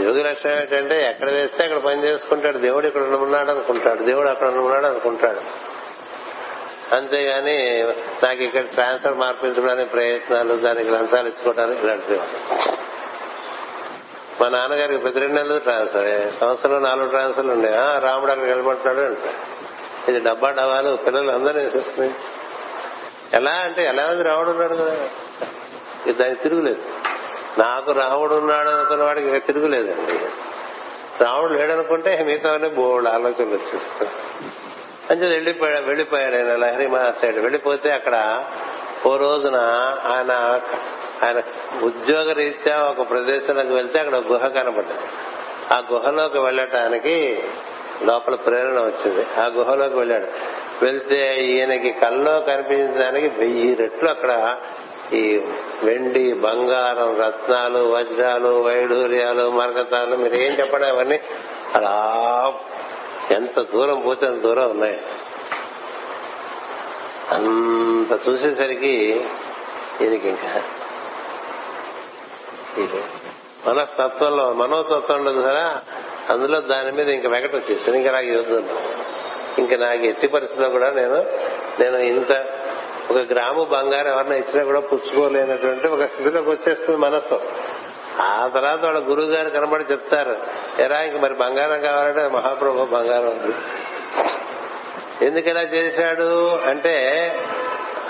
[0.00, 2.58] యోగి లక్షణం ఏంటంటే ఎక్కడ వేస్తే అక్కడ పని చేసుకుంటాడు.
[2.58, 4.02] దేవుడు ఇక్కడ ఉన్నాడు అనుకుంటాడు.
[4.02, 5.40] దేవుడు అక్కడ ఉన్నాడు అనుకుంటాడు.
[6.94, 7.84] అంతేగాని
[8.22, 12.20] నాకు ఇక్కడ ట్రాన్స్ఫర్ మార్పించడానికి ప్రయత్నాలు దానికి లంచాలు ఇచ్చుకోవడానికి ఇలాంటివి.
[14.40, 18.00] మా నాన్నగారికి ప్రతి రెండు నెలలు ట్రాన్స్ఫర్ సంవత్సరంలో నాలుగు ట్రాన్స్ఫర్లు ఉన్నాయి.
[18.00, 19.30] రాముడు అక్కడ నిలబడుతున్నాడు అంటే.
[20.08, 22.14] ఇది డబ్బా డబ్బాలు పిల్లలు అందరూ వేసేస్తున్నాయి
[23.34, 25.08] ఎలా అంటే ఎలా ఉంది రాముడు ఉన్నాడు కదా?
[26.06, 26.82] ఇది దానికి తిరుగులేదు.
[27.58, 30.26] నాకు రాముడు ఉన్నాడు అనుకున్న వాడికి తిరుగులేదండి.
[31.24, 34.10] రాముడు లేడనుకుంటే మిగతా బోల్డ్ ఆలోచనలు వచ్చేస్తాయి.
[35.10, 38.44] అంటే వెళ్ళిపోయా వెళ్ళిపోయాడు ఆయన లహరి మహాశయుడు వెళ్ళిపోతే అక్కడ
[39.06, 39.56] ఓ రోజున
[40.12, 40.60] ఆయన
[41.24, 41.42] ఆయన
[41.82, 45.08] ఉద్యోగ రీత్యా ఒక ప్రదేశంలోకి వెళ్తే అక్కడ గుహ కనపడ్డది.
[45.74, 47.42] ఆ గుహలోకి వెళ్ళటానికి
[48.02, 49.26] లోపల ప్రేరణ వచ్చింది.
[49.40, 50.26] ఆ గుహలోకి వెళ్ళాడు.
[50.84, 54.56] వెళ్తే ఈయనకి కల్లో కనిపించడానికి వెయ్యి రెట్లు అక్కడ
[55.12, 55.40] ఈ
[55.84, 61.20] వెండి బంగారం రత్నాలు వజ్రాలు వైడూర్యాలు మరకతాలు మీరు ఏం చెప్పండి అవన్నీ
[61.74, 62.54] అలా
[63.30, 65.02] ఎంత దూరం పోతే అంత దూరం ఉన్నాయి.
[67.30, 69.20] అంత చూసేసరికి
[70.00, 70.62] ఈయనకి ఇంకా
[73.68, 75.80] మనస్తత్వంలో మనోతత్వం ఉండదు సరే
[76.30, 78.62] అందులో దాని మీద ఇంకా వెగట వచ్చేసాను ఇంకా నాకు ఇది
[79.58, 81.26] ఇంకా నాకు ఎట్టి పరిస్థితిలో కూడా నేను
[81.80, 82.44] నేను ఇంత
[83.10, 87.40] ఒక గ్రాము బంగారం ఎవరైనా ఇచ్చినా కూడా పుచ్చుకోలేనటువంటి ఒక స్థితిలోకి వచ్చేస్తుంది మనస్సు.
[88.22, 90.36] ఆ తర్వాత వాళ్ళ గురువు గారు కనబడి చెప్తారు
[90.78, 93.54] ఎరా ఇంక మరి బంగారం కావాలంటే మహాప్రభు బంగారం ఉంది.
[95.26, 96.58] ఎందుకు ఇలా చేశాడు?
[96.68, 96.94] అంటే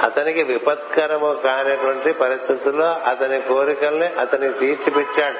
[0.02, 5.38] అతనికి విపత్కరము కానటువంటి పరిస్థితుల్లో అతని కోరికల్ని అతనికి తీర్చిపెట్టాడు.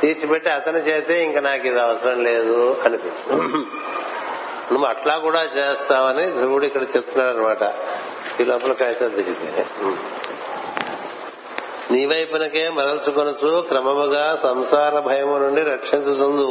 [0.00, 3.46] తీర్చిపెట్టి అతని చేతే ఇంకా నాకు ఇది అవసరం లేదు అనిపించింది
[4.72, 7.64] నువ్వు అట్లా కూడా చేస్తావని ధ్రువుడు ఇక్కడ చెప్తున్నాడు అనమాట
[8.40, 9.64] ఈ లోపల కాగితం దిగితే
[11.92, 16.48] నీ వైపునకే మరల్చుకొనచ్చు క్రమముగా సంసార భయము నుండి రక్షించుతుంది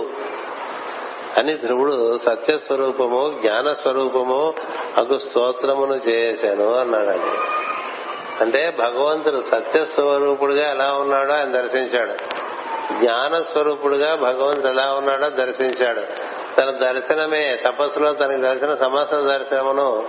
[1.38, 4.54] అని ధ్రువుడు సత్యస్వరూపము జ్ఞాన స్వరూపము
[4.98, 7.58] అగు స్తోత్రమును చేశాను అన్నాడండి.
[8.44, 12.14] అంటే భగవంతుడు సత్యస్వరూపుడుగా ఎలా ఉన్నాడో ఆయన దర్శించాడు.
[13.00, 16.02] జ్ఞాన స్వరూపుడుగా భగవంతుడు ఎలా ఉన్నాడో దర్శించాడు.
[16.56, 20.06] తన దర్శనమే తపస్సులో తనకి దర్శన సమస్త దర్శనమును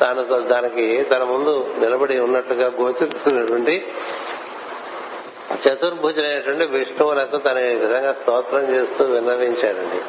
[0.00, 3.86] తాను దానికి తన ముందు నిలబడి ఉన్నట్లుగా గోచరిస్తున్నటువంటి
[5.68, 10.00] చతుర్భుజులైనటువంటి విష్ణువులకు తన ఈ విధంగా స్తోత్రం చేస్తూ విన్నవించాడండి.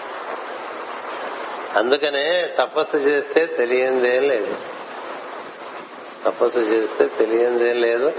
[1.76, 4.56] అందుకనే తపస్సు చేస్తే తెలియందేం లేదు.
[6.26, 8.14] తపస్సు చేస్తే తెలియందేం లేదు.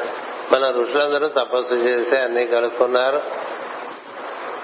[0.53, 3.23] మన ఋషులందరూ తపస్సు చేస్తే అన్ని కలుపుకున్నారు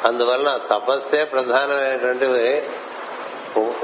[0.04, 2.62] అందువలన తపస్సే ప్రధానమైనటువంటి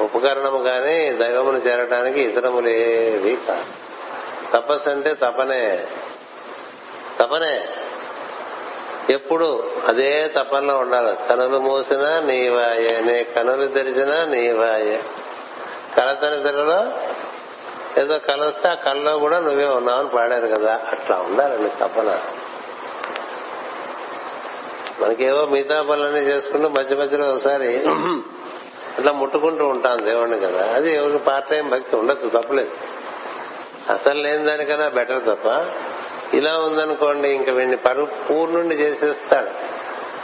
[0.03, 3.65] ఉపకరణము కానీ దైవమును చేరడానికి ఇతరములేవి కాదు.
[4.53, 5.87] తపస్సు అంటే తపనే.
[7.19, 7.69] తపనే.
[9.11, 11.29] ఎప్పుడు అదే తపనలో ఉండాలి.
[11.29, 15.03] కనులు మూసినా నీవాయే నే కనులు తెరిచినా నీవాయే.
[15.97, 16.93] కలతని తెరలో
[18.01, 20.81] ఏదో కలుస్తే ఆ కళ్ళలో కూడా నువ్వే ఉన్నావు అని పాడారు కదా.
[20.93, 22.19] అట్లా ఉండాలండి తపన.
[25.01, 27.77] మనకేవో మిగతా పనులన్నీ చేసుకుంటూ మధ్య మధ్యలో ఒకసారి
[28.99, 30.73] అట్లా ముట్టుకుంటూ ఉంటాం దేవుణ్ణి కదా.
[30.75, 32.71] అది ఎవరికి పార్ట్ టైం భక్తి ఉండదు తప్పలేదు.
[33.93, 35.49] అసలు లేని దానికన్నా బెటర్ తప్ప.
[36.35, 39.51] ఇలా ఉందనుకోండి ఇంక వీడిని పరు పూర్ణుండి చేసేస్తాడు.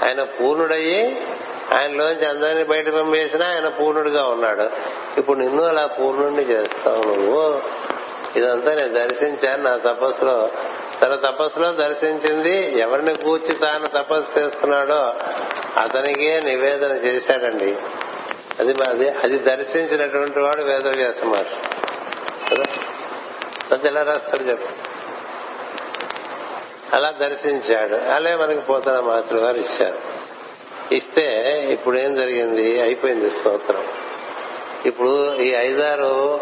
[0.05, 1.26] ఆయన పూర్ణుడయ్యి
[1.72, 4.70] ఆయనలోంచి అందరినీ బయట పంపేసినా ఆయన పూర్ణుడిగా ఉన్నాడు.
[5.18, 7.62] ఇప్పుడు నిన్ను అలా పూర్ణుడిని చేస్తావు నువ్వు.
[8.36, 10.50] ఇదంతా నేను దర్శించాను నా తపస్సులో.
[11.03, 15.14] తన తపస్సులో దర్శించింది ఎవరిని కూర్చి తాను తపస్సు చేస్తున్నాడో
[15.80, 17.76] అతనికే నివేదన చేశాడండి.
[18.61, 21.74] అది మాది అది దర్శించినటువంటి వాడు వేదవ్యాస మహర్షి.
[22.50, 22.62] కదా?
[23.72, 24.91] అది ఎలా రాస్తాడు చెప్పండి
[26.93, 27.97] అలా దర్శించాడు.
[27.97, 29.99] అలా మనకి పోతన మాతృ గారు ఇచ్చారు.
[30.95, 32.82] ఇస్తే ఇప్పుడు ఏం జరిగింది?
[32.82, 33.84] అయిపోయింది స్తోత్రం.
[34.86, 36.40] ఇప్పుడు ఈ ఐదారు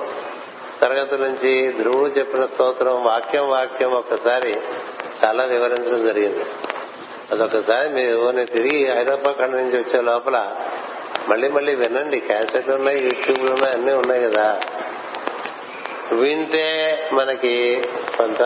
[0.80, 4.54] తరగతి నుంచి ధ్రువుడు చెప్పిన స్తోత్రం వాక్యం వాక్యం ఒక్కసారి
[5.24, 6.44] చాలా వివరించడం జరిగింది.
[7.32, 10.56] అదొకసారి మీరు నేను తిరిగి ఐరోపా ఖండ నుంచి వచ్చే లోపల
[11.28, 12.20] మళ్ళీ మళ్ళీ వినండి.
[12.20, 14.60] క్యాసెట్లు ఉన్నాయి యూట్యూబ్లు ఉన్నాయి అన్నీ ఉన్నాయి కదా.
[16.12, 17.82] వింటే మనకి
[18.18, 18.42] కొంత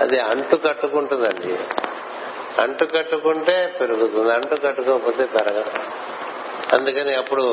[0.00, 1.58] అది అంటు కట్టుకుంటుందండి.
[2.60, 4.32] అంటు కట్టుకుంటే పెరుగుతుంది.
[4.32, 5.70] అంటు కట్టుకోకపోతే పెరగదు.
[6.74, 7.44] అందుకని అప్పుడు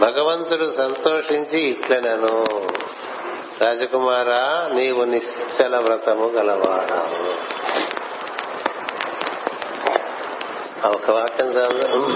[0.00, 2.44] భగవంతుడు సంతోషించి ఇట్లనను.
[3.64, 7.08] రాజకుమారా నీవు నిశ్చల వ్రతము గలవాడా.
[10.88, 12.08] ఒక వాక్యం చాలు.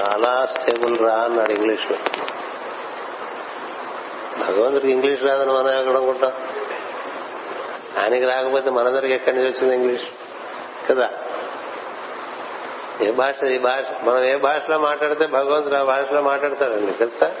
[0.00, 1.96] చాలా స్టేబుల్ రా అన్నాడు ఇంగ్లీష్లో
[4.46, 6.32] భగవంతుడికి ఇంగ్లీష్ రాదని మనం ఎక్కడ అనుకుంటాం
[7.98, 10.04] ఆయనకి రాకపోతే మనందరికి ఎక్కడి నుంచి వచ్చింది ఇంగ్లీష్?
[10.90, 11.10] కదా?
[13.00, 17.32] ఏ భాష ఈ భాష మనం ఏ భాషలో మాట్లాడితే భగవంతుడు ఆ భాషలో మాట్లాడతారండి తెలుసా?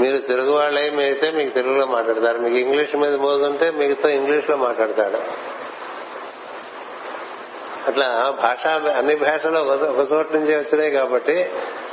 [0.00, 5.18] మీరు తెలుగు వాళ్ళే అయితే మీకు తెలుగులో మాట్లాడతారు మీకు ఇంగ్లీష్ మీద పోతుంటే మీతో ఇంగ్లీష్లో మాట్లాడతాడు.
[7.88, 11.50] అట్లా భాష అన్ని భాషలు ఒక చోట నుంచి వచ్చినాయి కాబట్టి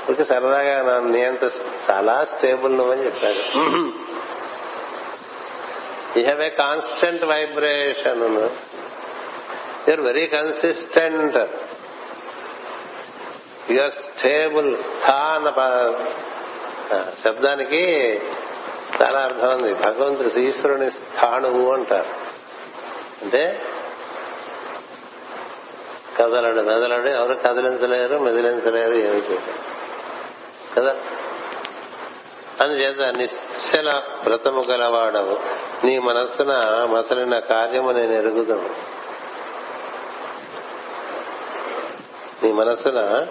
[0.09, 1.51] ఇంకా సరదాగా నా అంత
[1.91, 3.61] చాలా స్టేబుల్ నువ్వని చెప్పాడు.
[6.17, 8.23] You have a constant vibration
[9.87, 11.37] you're very consistent
[13.71, 15.49] your stable స్థాన
[17.25, 17.81] శబ్దానికి
[19.01, 19.73] చాలా అర్థం ఉంది.
[19.73, 22.05] భగవంతుడు ఈశ్వరుని స్థాణువు అంటారు.
[23.23, 23.61] అంటే
[26.19, 27.09] కదలడు మెదలడు.
[27.09, 29.71] ఎవరు కదిలించలేరు మెదిలించలేరు ఏమి చేయలేరు.
[30.75, 30.95] కదా?
[32.61, 35.39] అందుచేత నిశ్చల వ్రతము గలవాడవు.
[35.85, 36.51] నీ మనస్సున
[36.91, 38.69] మసలిన కార్యము నేను ఎరుగుదను.
[42.43, 43.27] నీ మనస్సున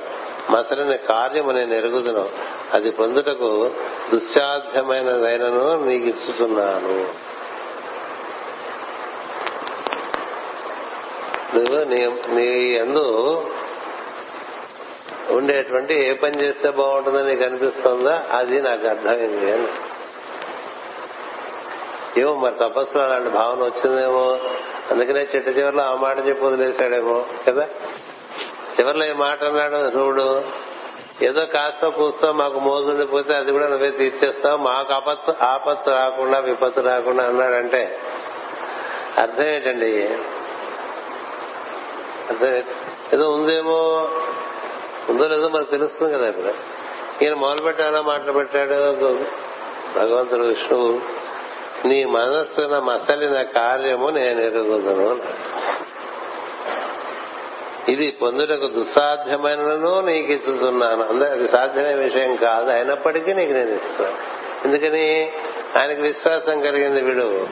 [0.51, 2.29] మసలిన కార్యము నేను ఎరుగుదను.
[2.73, 3.71] అది పొందుటకు
[4.13, 7.31] దుస్సాధ్యమైనదైనను నీకు ఇచ్చుతున్నాను
[11.55, 13.07] నువ్వు నీ నీ ఎందు
[15.29, 19.69] ఉండేటువంటి ఏ పని చేస్తే బాగుంటుందని నీకు అనిపిస్తుందా అది నాకు అర్థమైంది అని.
[22.21, 24.39] ఏమో మరి తపస్సులో అలాంటి భావన వచ్చిందేమో.
[24.91, 27.69] అందుకనే చిట్ట చివరిలో ఆ మాట చెప్పి వదిలేశాడేమో కదా?
[28.81, 30.45] చివరిలో ఈ మాట అన్నాడు ధ్రువుడు
[31.23, 34.57] ఏదో కాస్త కూస్తో మాకు మోజుండిపోతే అది కూడా నువ్వే తీర్చేస్తావు.
[34.57, 37.99] మాకు ఆపత్తు ఆపత్తు రాకుండా విపత్తు రాకుండా అన్నాడంటే
[39.19, 40.07] అర్థం ఏంటండి?
[42.31, 42.63] అర్థం
[43.15, 44.11] ఏదో ఉందేమో
[45.11, 46.55] ఉందో లేదో మనకు తెలుస్తుంది కదా ఇప్పుడు.
[47.25, 49.25] ఈయన మొదలు ఎలా మాటలు పెట్టాడు
[49.97, 51.01] భగవంతుడు విష్ణువు.
[51.89, 55.21] నీ మనస్సున మసలిన కార్యము నేను ఎరుగుదును
[57.91, 62.73] ఇది పొందుటకు దుస్సాధ్యమైనను నీకు ఇస్తున్నాను అందరూ అది సాధ్యమైన విషయం కాదు.
[62.73, 64.17] అయినప్పటికీ నీకు నేను ఇస్తున్నాను.
[64.69, 65.33] ఎందుకని?
[65.77, 67.49] ఆయనకు విశ్వాసం కలిగింది వీడు.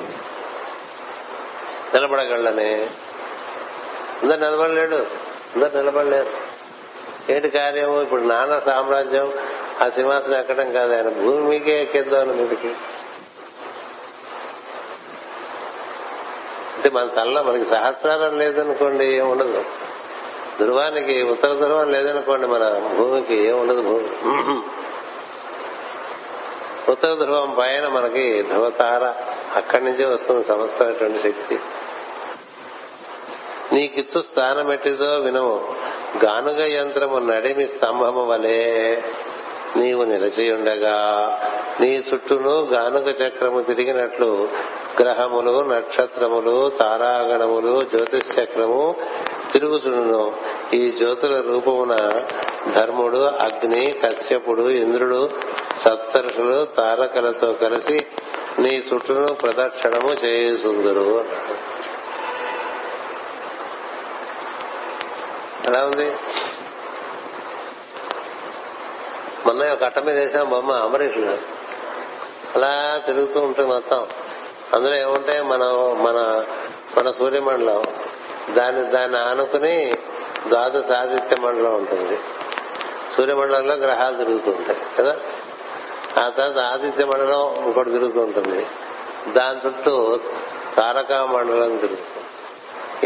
[1.95, 2.75] నిలబడగలని.
[4.23, 5.07] అందరు నిలబడలేడు.
[5.57, 6.38] అందరు నిలబడలేరు.
[7.31, 8.01] ఏంటి కార్యము?
[8.01, 9.33] ఇప్పుడు నాన్న సామ్రాజ్యం
[9.83, 10.93] ఆ సింహాసనం ఎక్కడం కాదు.
[10.93, 12.69] ఆయన భూమి మీకే ఎక్కేద్దాం మీదికి.
[16.77, 19.65] అంటే మన తలలో మనకి సహస్రారం లేదనుకోండి ఏం ఉండదు.
[20.61, 24.09] ధ్రువానికి ఉత్తర ధ్రువం లేదనుకోండి మన భూమికి ఏం ఉండదు భూమి.
[26.91, 29.15] ఉత్తర ధ్రువం పైన మనకి ధ్రువతార
[29.57, 31.59] అక్కడి నుంచే వస్తుంది సమస్తమైనటువంటి శక్తి.
[33.73, 35.77] నీకిచ్చు స్థానం ఎట్టిదో వినము.
[36.23, 38.59] గానుగ యంత్రము నడిమి స్తంభము వలె
[39.77, 40.97] నీవు నిలచియుండగా
[41.81, 44.31] నీ చుట్టూను గానుగ చక్రము తిరిగినట్లు
[45.01, 48.83] గ్రహములు నక్షత్రములు తారాగణములు జ్యోతిష్ చక్రము
[49.53, 50.23] తిరుగుతును
[50.75, 51.95] ఈ జ్యోతుల రూపమున
[52.75, 55.21] ధర్ముడు అగ్ని కశ్యపుడు ఇంద్రుడు
[55.85, 57.99] సప్తర్షులు తారకలతో కలిసి
[58.63, 61.11] నీ చుట్టూను ప్రదక్షిణము చేయుసుందురు
[65.69, 66.17] ఎలా ఉంది?
[69.47, 71.39] మొన్న ఒక అట్ట మీద వేసాం బొమ్మ అమరీషుడు
[72.55, 74.07] అలా తిరుగుతూ ఉంటుంది మొత్తం.
[74.75, 75.63] అందులో ఏముంటాయి మన
[76.03, 76.45] మన
[76.99, 77.83] మన సూర్యమండలం.
[78.55, 79.93] దాన్ని దాన్ని ఆనుకుని
[80.49, 82.19] ద్వాదశ ఆదిత్య మండలం ఉంటుంది.
[83.17, 85.17] సూర్యమండలంలో గ్రహాలు తిరుగుతూ ఉంటాయి కదా?
[86.25, 88.67] ఆ తర్వాత ఆదిత్య మండలం ఇంకోటి తిరుగుతూ ఉంటుంది.
[89.33, 90.19] దాని చుట్టూ
[90.77, 92.25] తారకా మండలం తిరుగుతుంది.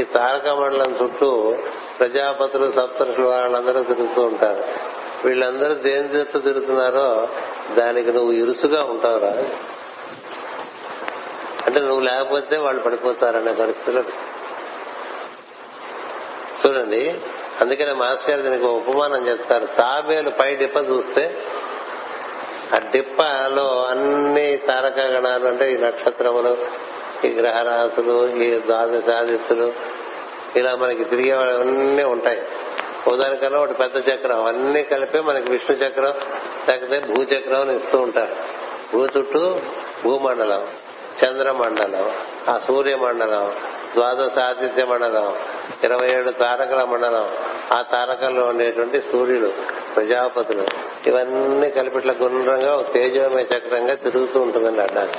[0.00, 1.56] ఈ తారకా మండలం చుట్టూ
[2.00, 4.64] ప్రజాపతులు సప్తరుషులు వాళ్ళందరూ తిరుగుతూ ఉంటారు.
[5.24, 7.28] వీళ్ళందరూ దేని చుట్టూ తిరుగుతున్నారో
[7.74, 9.44] దానికి నువ్వు ఇరుసుగా ఉంటావురా.
[11.66, 14.04] అంటే నువ్వు లేకపోతే వాళ్ళు పడిపోతారనే పరిస్థితులు
[16.66, 17.20] చూడండి
[17.60, 19.66] అందుకనే మాస్టర్ గారు దీనికి ఉపమానం చెప్తారు.
[19.66, 21.42] తాబేలు పై డిప్ప చూస్తే
[22.74, 26.56] ఆ డిప్పలో అన్ని తారక గణాలు అంటే ఈ నక్షత్రములు
[27.26, 29.72] ఈ గ్రహరాశులు ఈ ద్వాదశాదిత్తులు
[30.56, 32.42] ఇలా మనకి తిరిగేవన్నీ ఉంటాయి.
[33.08, 34.38] ఉదాహరణకన్నా ఒకటి పెద్ద చక్రం.
[34.38, 36.14] అవన్నీ కలిపి మనకి విష్ణు చక్రం
[36.68, 38.36] లేకపోతే భూచక్రం అని ఇస్తూ ఉంటారు.
[38.92, 39.58] భూ చుట్టూ
[40.04, 40.68] భూమండలం
[41.24, 42.12] చంద్రమండలం
[42.48, 43.52] ఆ సూర్యమండలం
[43.94, 45.36] ద్వాదశ ఆదిత్య మండలం
[45.84, 47.28] ఇరవై ఏడు తారకల మండలం.
[47.72, 49.52] ఆ తారకల్లో ఉండేటువంటి సూర్యుడు
[49.96, 50.64] ప్రజాపతులు
[51.06, 55.18] ఇవన్నీ కలిపిట్ల గుండ్రంగా ఒక తేజోమయ చక్రంగా తిరుగుతూ ఉంటుందండి అడ్డానికి.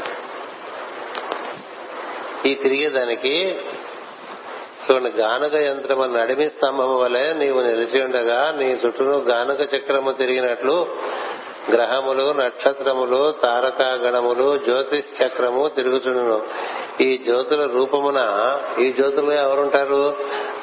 [2.49, 3.59] ఈ తిరిగేదానికి
[4.91, 10.88] చూడండి గానక యంత్రము నడిమి స్తంభము వలె నీవు నిలిచి ఉండగా నీ చుట్టూ గానక చక్రము తిరిగినట్లు
[11.71, 16.43] గ్రహములు నక్షత్రములు తారకాగణములు జ్యోతిష్ చక్రము తిరుగుచుండును.
[17.01, 18.19] ఈ జ్యోతుల రూపమున
[18.79, 20.15] ఈ జ్యోతులు ఎవరుంటారు?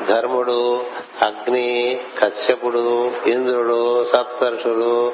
[0.09, 0.85] ధర్ముడు
[1.23, 5.13] అగ్ని కశ్యపుడు ఇంద్రుడు సప్తర్షులు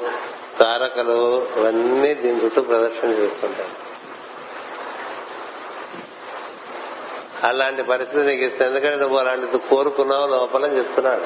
[0.59, 3.86] తారకలు ఇవన్నీ దీని చుట్టూ ప్రదర్శన చేస్తుంటారు.
[7.43, 11.23] అలాంటి పరిస్థితి నీకు ఇస్తే ఎందుకంటే నువ్వు అలాంటిది కోరుకున్నావు లోపలని చెప్తున్నాడు.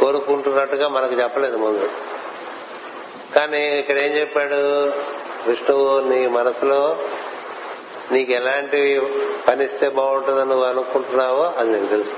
[0.00, 1.90] కోరుకుంటున్నట్టుగా మనకు చెప్పలేదు ముందు.
[3.34, 4.86] కానీ ఇక్కడ ఏం చెప్పాడు?
[5.46, 6.98] విష్ణువు నీ మనసులో
[8.12, 9.02] నీకు ఎలాంటి
[9.48, 12.14] పనిస్తే బాగుంటుందని నువ్వు అనుకుంటున్నావో అది నేను తెలుసు.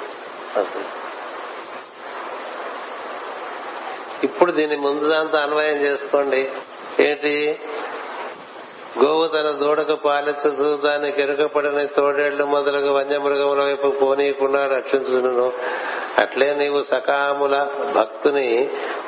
[4.25, 6.51] ఇప్పుడు దీన్ని ముందు దాంతో అన్వయం చేసుకోండి.
[7.01, 7.61] ఏంటి?
[9.01, 15.47] గోవు తన దూడకు పాలించు దాన్ని కెరుకపడిన తోడేళ్ళు మొదలగు వన్యమృగముల వైపు పోనీయకుండా రక్షించును
[16.23, 17.57] అట్లే నీవు సకాముల
[17.95, 18.49] భక్తుని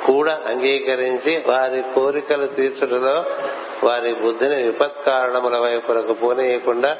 [0.05, 3.15] కూడా అంగీకరించి వారి కోరికలు తీర్చుటలో
[3.83, 6.91] వారి బుద్ధిని విపత్కారణముల వైపునకు పోనీయకుండా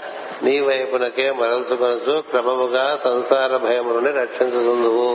[0.44, 5.08] నీ వైపునకే మరల్చుకొనసు క్రమముగా సంసార భయం నుండి రక్షించుతుందువు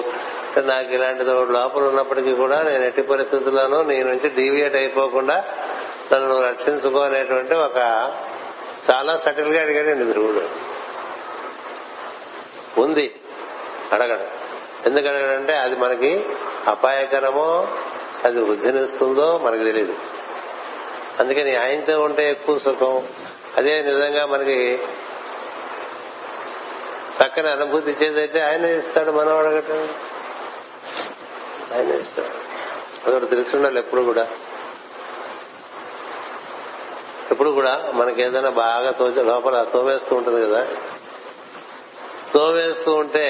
[0.66, 5.36] నాకు ఇలాంటి లోపల ఉన్నప్పటికీ కూడా నేను ఎట్టి పరిస్థితుల్లోనూ నీ నుంచి డీవియేట్ అయిపోకుండా
[6.12, 7.76] నన్ను రక్షించుకోనేటువంటి ఒక
[8.90, 10.40] చాలా సటిల్గా అడిగాడండి ధ్రువుడు.
[12.80, 13.20] ఉంది.
[13.92, 14.50] అడగడు.
[14.88, 16.24] ఎందుకు అడగడంటే అది మనకి
[16.66, 17.68] అపాయకరమో
[18.24, 19.94] అది వృద్ధినిస్తుందో మనకు తెలియదు
[21.20, 23.08] అందుకని ఆయనతో ఉంటే ఎక్కువ సుఖం.
[23.56, 24.78] అదే నిజంగా మనకి
[27.22, 29.88] చక్కని అనుభూతి ఇచ్చేదైతే ఆయన ఇస్తాడు మనం అడగటం
[31.74, 32.40] ఆయన ఇస్తాడు.
[33.08, 34.28] అదొకటి తెలిసి ఉండాలి ఎప్పుడు కూడా.
[37.30, 40.66] ఎప్పుడు కూడా మనకి ఏదైనా బాగా తోచే లోపల తోవేస్తూ ఉంటుంది కదా.
[42.34, 43.26] తోవేస్తూ ఉంటే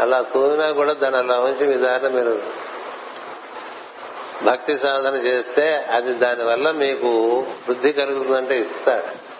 [0.00, 2.42] అలా తోవినా కూడా దాని అలా ఉంచి మీ దారిన మీరు
[4.44, 9.34] భక్తి సాధన చేస్తే అది దానివల్ల మీకు వృద్ధి కలుగుతుందంటే ఇస్తాడు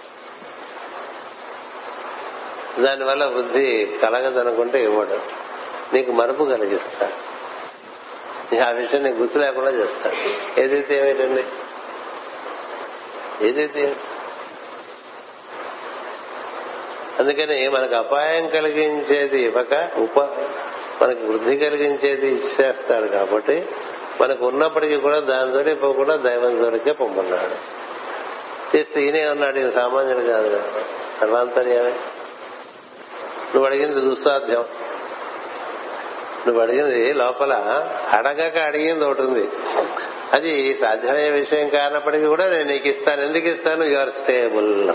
[2.82, 5.18] దానివల్ల వృద్ధి కలగదనుకుంటే ఇవ్వడు.
[5.94, 7.34] నీకు మరుపు కలిగిస్తాడు
[8.64, 11.44] ఆ విషయం నీకు గుర్తు లేకుండా చేస్తాడు ఏదైతే ఏమిటండి?
[13.42, 13.96] ఏదైతే
[17.18, 20.20] అందుకని మనకు అపాయం కలిగించేది ఇవ్వక ఉప
[21.02, 23.66] మనకి వృద్ధి కలిగించేది ఇచ్చేస్తాడు కాబట్టి
[24.20, 27.84] మనకు ఉన్నప్పటికీ కూడా దానితో ఇవ్వకుండా దైవం జోలికే పొమ్మన్నాడు.
[28.76, 31.80] చేస్తే ఈయనే ఉన్నాడు ఈయన సామాన్యుడు కాదు కదా.
[33.54, 34.64] నువ్వు అడిగింది దుస్సాధ్యం.
[36.46, 37.52] నువ్వు అడిగింది లోపల
[38.12, 39.48] అడగక అడిగింది ఒకటి ఉంది.
[40.34, 43.20] అది సాధ్యమయ్యే విషయం కానప్పటికీ కూడా నేను నీకు ఇస్తాను.
[43.20, 43.84] ఎందుకు ఇస్తాను?
[43.84, 44.90] యువర్ స్టేబుల్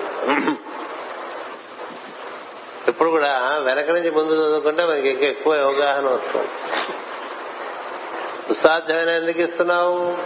[2.88, 6.50] ఇప్పుడు కూడా వెనక నుంచి ముందు చదువుకుంటే మనకి ఇంకా ఎక్కువ అవగాహన వస్తుంది.
[8.54, 10.18] సాధ్యమైన ఎందుకు ఇస్తున్నావు?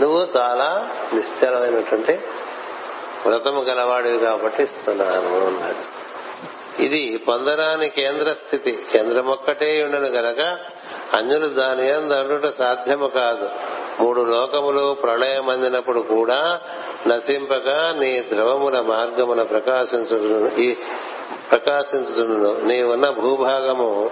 [0.00, 2.18] నువ్వు చాలా నిశ్చలమైనటువంటి
[3.26, 6.06] వ్రతము గలవాడివి కాబట్టి ఇస్తున్నాను అన్నాడు.
[6.82, 10.58] ఇది పొందరాని కేంద్ర స్థితి కేంద్రం ఒక్కటే ఉండను గనక
[11.16, 13.48] అన్యులు దాని అందుట సాధ్యము కాదు.
[14.02, 16.60] మూడు లోకములు ప్రళయం అందినప్పుడు కూడా
[17.06, 20.76] నశింపక నీ ద్రవముల మార్గమున ప్రకాశించును ఈ
[21.50, 24.10] ప్రకాశించును నీ ఉన్న భూభాగము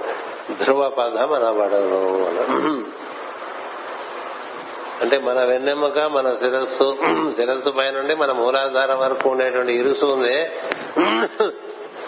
[0.63, 2.01] ధ్రువ పదం అనబడను
[5.03, 6.97] అంటే మన వెన్నెముక మన శిరస్సు
[7.37, 10.37] శిరస్సు పైనుండి మన మూలాధారం వరకు ఉండేటువంటి ఇరుసు ఉంది.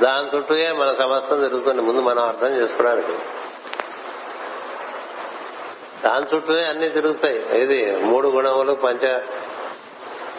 [0.03, 3.17] దాని చుట్టూయే మన సమస్తం జరుగుతుంది ముందు మనం అర్థం చేసుకోవడానికి.
[6.05, 7.61] దాని చుట్టూనే అన్ని తిరుగుతాయి.
[7.61, 9.19] ఇది మూడు గుణములు పంచ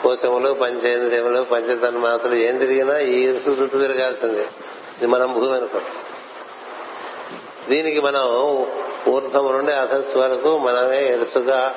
[0.03, 4.41] కోశములు పంచేంద్రియములు పంచతన్మాతలు ఏం తిరిగినా ఈ ఇరుసు చుట్టూ తిరగాల్సిందే.
[4.97, 5.79] ఇది మనం భూమి అనుకో
[7.69, 8.23] దీనికి మనం
[9.07, 11.75] ఊర్ధము నుండి అధస్సు వరకు మనమే ఎరుసుగా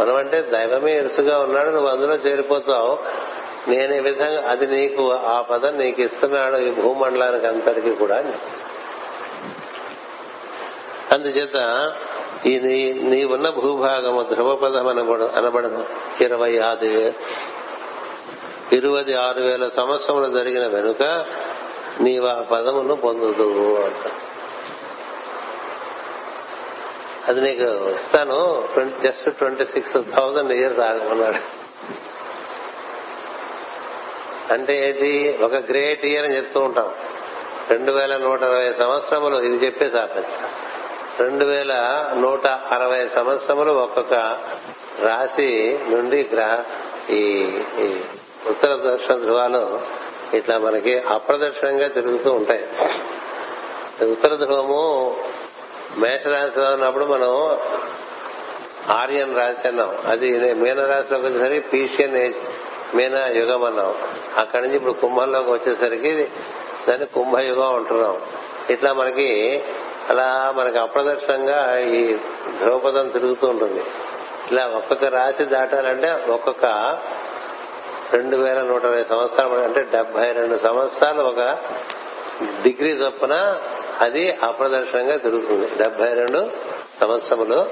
[0.00, 2.98] మనమంటే దైవమే ఎరుసుగా ఉన్నాడు నువ్వు అందులో చేరిపోతావు.
[3.70, 8.16] నేను ఈ విధంగా అది నీకు ఆ పదం నీకు ఇస్తున్నాడు ఈ భూమండలానికి అంతటికి కూడా.
[11.12, 11.56] అందుచేత
[12.46, 15.86] ఇది నీ నీవున్న భూభాగము ధ్రువపదం అనబడ అనబడదు
[16.20, 17.12] ఇరవై ఆరు
[18.74, 21.02] ఇరవై ఆరు వేల సంవత్సరములు జరిగిన వెనుక
[22.00, 24.10] నీవు ఆ పదమును పొందుదు అంట.
[27.28, 28.68] అది నీకు ఇస్తాను
[29.02, 31.60] just twenty six thousand years ఆగమన్నాడు
[34.52, 35.38] అంటే ఏంటి?
[35.44, 36.94] ఒక గ్రేట్ ఇయర్ అని చెప్తూ ఉంటాం.
[37.70, 40.50] రెండు వేల నూట అరవై సంవత్సరములు ఇది చెప్పేసి ఆపేస్తా.
[41.20, 41.72] రెండు వేల
[42.20, 44.14] నూట అరవై సంవత్సరములు ఒక్కొక్క
[45.02, 46.30] రాశి నుండి
[47.10, 47.22] ఈ
[47.80, 48.00] ఈ
[48.46, 49.80] ఉత్తర దక్షిణ ధ్రువాలు
[50.34, 52.68] ఇట్లా మనకి అప్రదక్షిణంగా తిరుగుతూ ఉంటాయి.
[54.10, 55.16] ఉత్తర ధ్రువము
[55.98, 57.58] మేషరాశిలో ఉన్నప్పుడు మనం
[58.96, 59.94] ఆర్యన్ రాశి అన్నాం.
[60.06, 62.36] అది మీనరాశిలోకి వచ్చేసరికి పీషియన్ ఏజ్
[62.96, 63.94] మీన యుగం అన్నాం.
[64.36, 66.28] అక్కడి నుంచి ఇప్పుడు కుంభంలోకి వచ్చేసరికి
[66.88, 68.20] దాన్ని కుంభయుగం అంటున్నాం.
[68.70, 69.62] ఇట్లా మనకి
[70.10, 72.14] అలా మనకు అప్రదక్షిణంగా ఈ
[72.60, 73.82] ధ్రువపదం తిరుగుతూ ఉంటుంది.
[74.52, 76.64] ఇలా ఒక్కొక్క రాశి దాటాలంటే ఒక్కొక్క
[78.12, 81.58] రెండు వేల నూట ఇరవై సంవత్సరాలు అంటే డెబ్బై రెండు సంవత్సరాలు ఒక
[82.62, 83.58] డిగ్రీ చొప్పున
[84.00, 85.68] అది అప్రదర్శనంగా తిరుగుతుంది.
[85.82, 86.50] డెబ్బై రెండు
[87.00, 87.66] సంవత్సరములు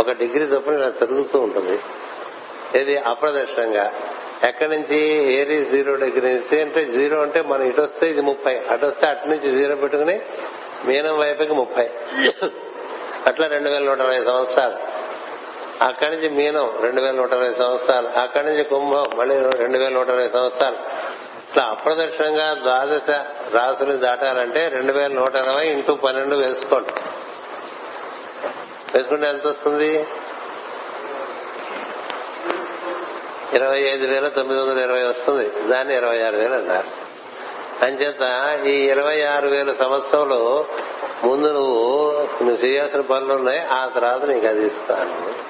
[0.00, 1.78] ఒక డిగ్రీ చొప్పున ఇలా తిరుగుతూ ఉంటుంది.
[2.78, 3.92] ఇది అప్రదర్శనంగా
[4.44, 4.98] ఎక్కడి నుంచి
[5.34, 6.32] ఏది జీరో డిగ్రీ?
[6.32, 10.20] నుంచి అంటే జీరో అంటే మనం ఇటు వస్తే ఇది ముప్పై అటు వస్తే అటు నుంచి జీరో పెట్టుకుని
[10.86, 11.90] మీనం వైపుకి ముప్పై.
[13.26, 14.76] అట్లా రెండు వేల నూట అరవై సంవత్సరాలు.
[15.84, 18.08] అక్కడి నుంచి మీనం రెండు వేల నూట అరవై సంవత్సరాలు.
[18.08, 20.76] అక్కడి నుంచి కుంభం మళ్ళీ రెండు వేల నూట అరవై సంవత్సరాలు.
[21.50, 23.10] ఇట్లా అప్రదక్షిణంగా ద్వాదశ
[23.54, 26.92] రాసులు దాటాలంటే రెండు వేల నూట అరవై ఇంటూ పన్నెండు వేసుకోండి.
[28.94, 30.06] వేసుకుంటే ఎంత వస్తుంది?
[33.52, 35.48] ఇరవై ఐదు వేల తొమ్మిది వందల ఇరవై వస్తుంది.
[35.68, 37.05] దాన్ని ఇరవై ఆరు వేలు అన్నారు.
[37.82, 40.66] అంచేత ఈ ఇరవై ఆరు వేల సంవత్సరంలో
[41.24, 42.12] ముందు నువ్వు
[42.42, 45.46] నువ్వు చేయాల్సిన పనులు ఉన్నాయి ఆ తర్వాత నీకు అది ఇస్తాను.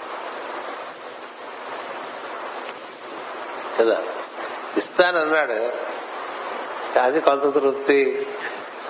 [3.79, 4.03] కదా?
[4.77, 5.73] ఇస్తానన్నాడు.
[7.01, 8.27] అది కొంత తృప్తి.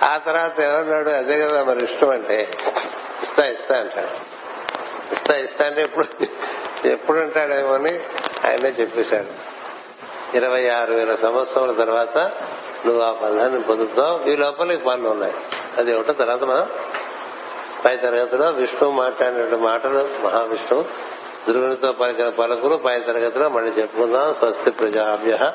[0.02, 1.08] ఆ తర్వాత ఏమన్నాడు?
[1.08, 2.50] అదే కదా మరి ఇష్టం అంటే.
[3.22, 4.36] ఇస్తా ఇస్తా అంటాడు.
[5.14, 6.26] ఇస్తా ఇస్తా అంటే ఎప్పుడు
[6.86, 8.00] ఎప్పుడు అంటాడేమో అని
[8.48, 9.55] ఆయనే చెప్పేశాడు.
[10.34, 12.18] ఇరవై ఆరు వేల సంవత్సరాల తర్వాత
[12.86, 14.30] నువ్వు ఆ బంధాన్ని పొందుతావు.
[14.30, 15.34] ఈ లోపలికి పనులు ఉన్నాయి.
[15.78, 16.12] అది ఒకటో.
[16.12, 16.70] తర్వాత మనం
[17.84, 20.84] పై తరగతిలో విష్ణువు మాట్లాడిన మాటలు మహావిష్ణువు
[21.50, 24.34] ధ్రువునితో పలికిన పలుకులు పై తరగతిలో మళ్ళీ చెప్పుకుందాం.
[24.34, 25.52] స్వస్తి ప్రజాభ్య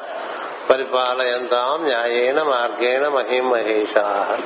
[0.69, 4.37] పరిపాలయంతాం న్యాయేన మార్గేణ మహిం మహేషా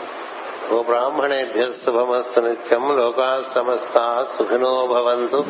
[0.71, 2.97] ఓ బ్రాహ్మణేభ్య శుభమస్తు నిత్యం.
[2.97, 5.45] లోకా సమస్తా సుఖినో భవంతు.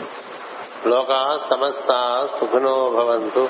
[0.88, 3.49] లోకా సమస్తా సుఖినో భవంతు.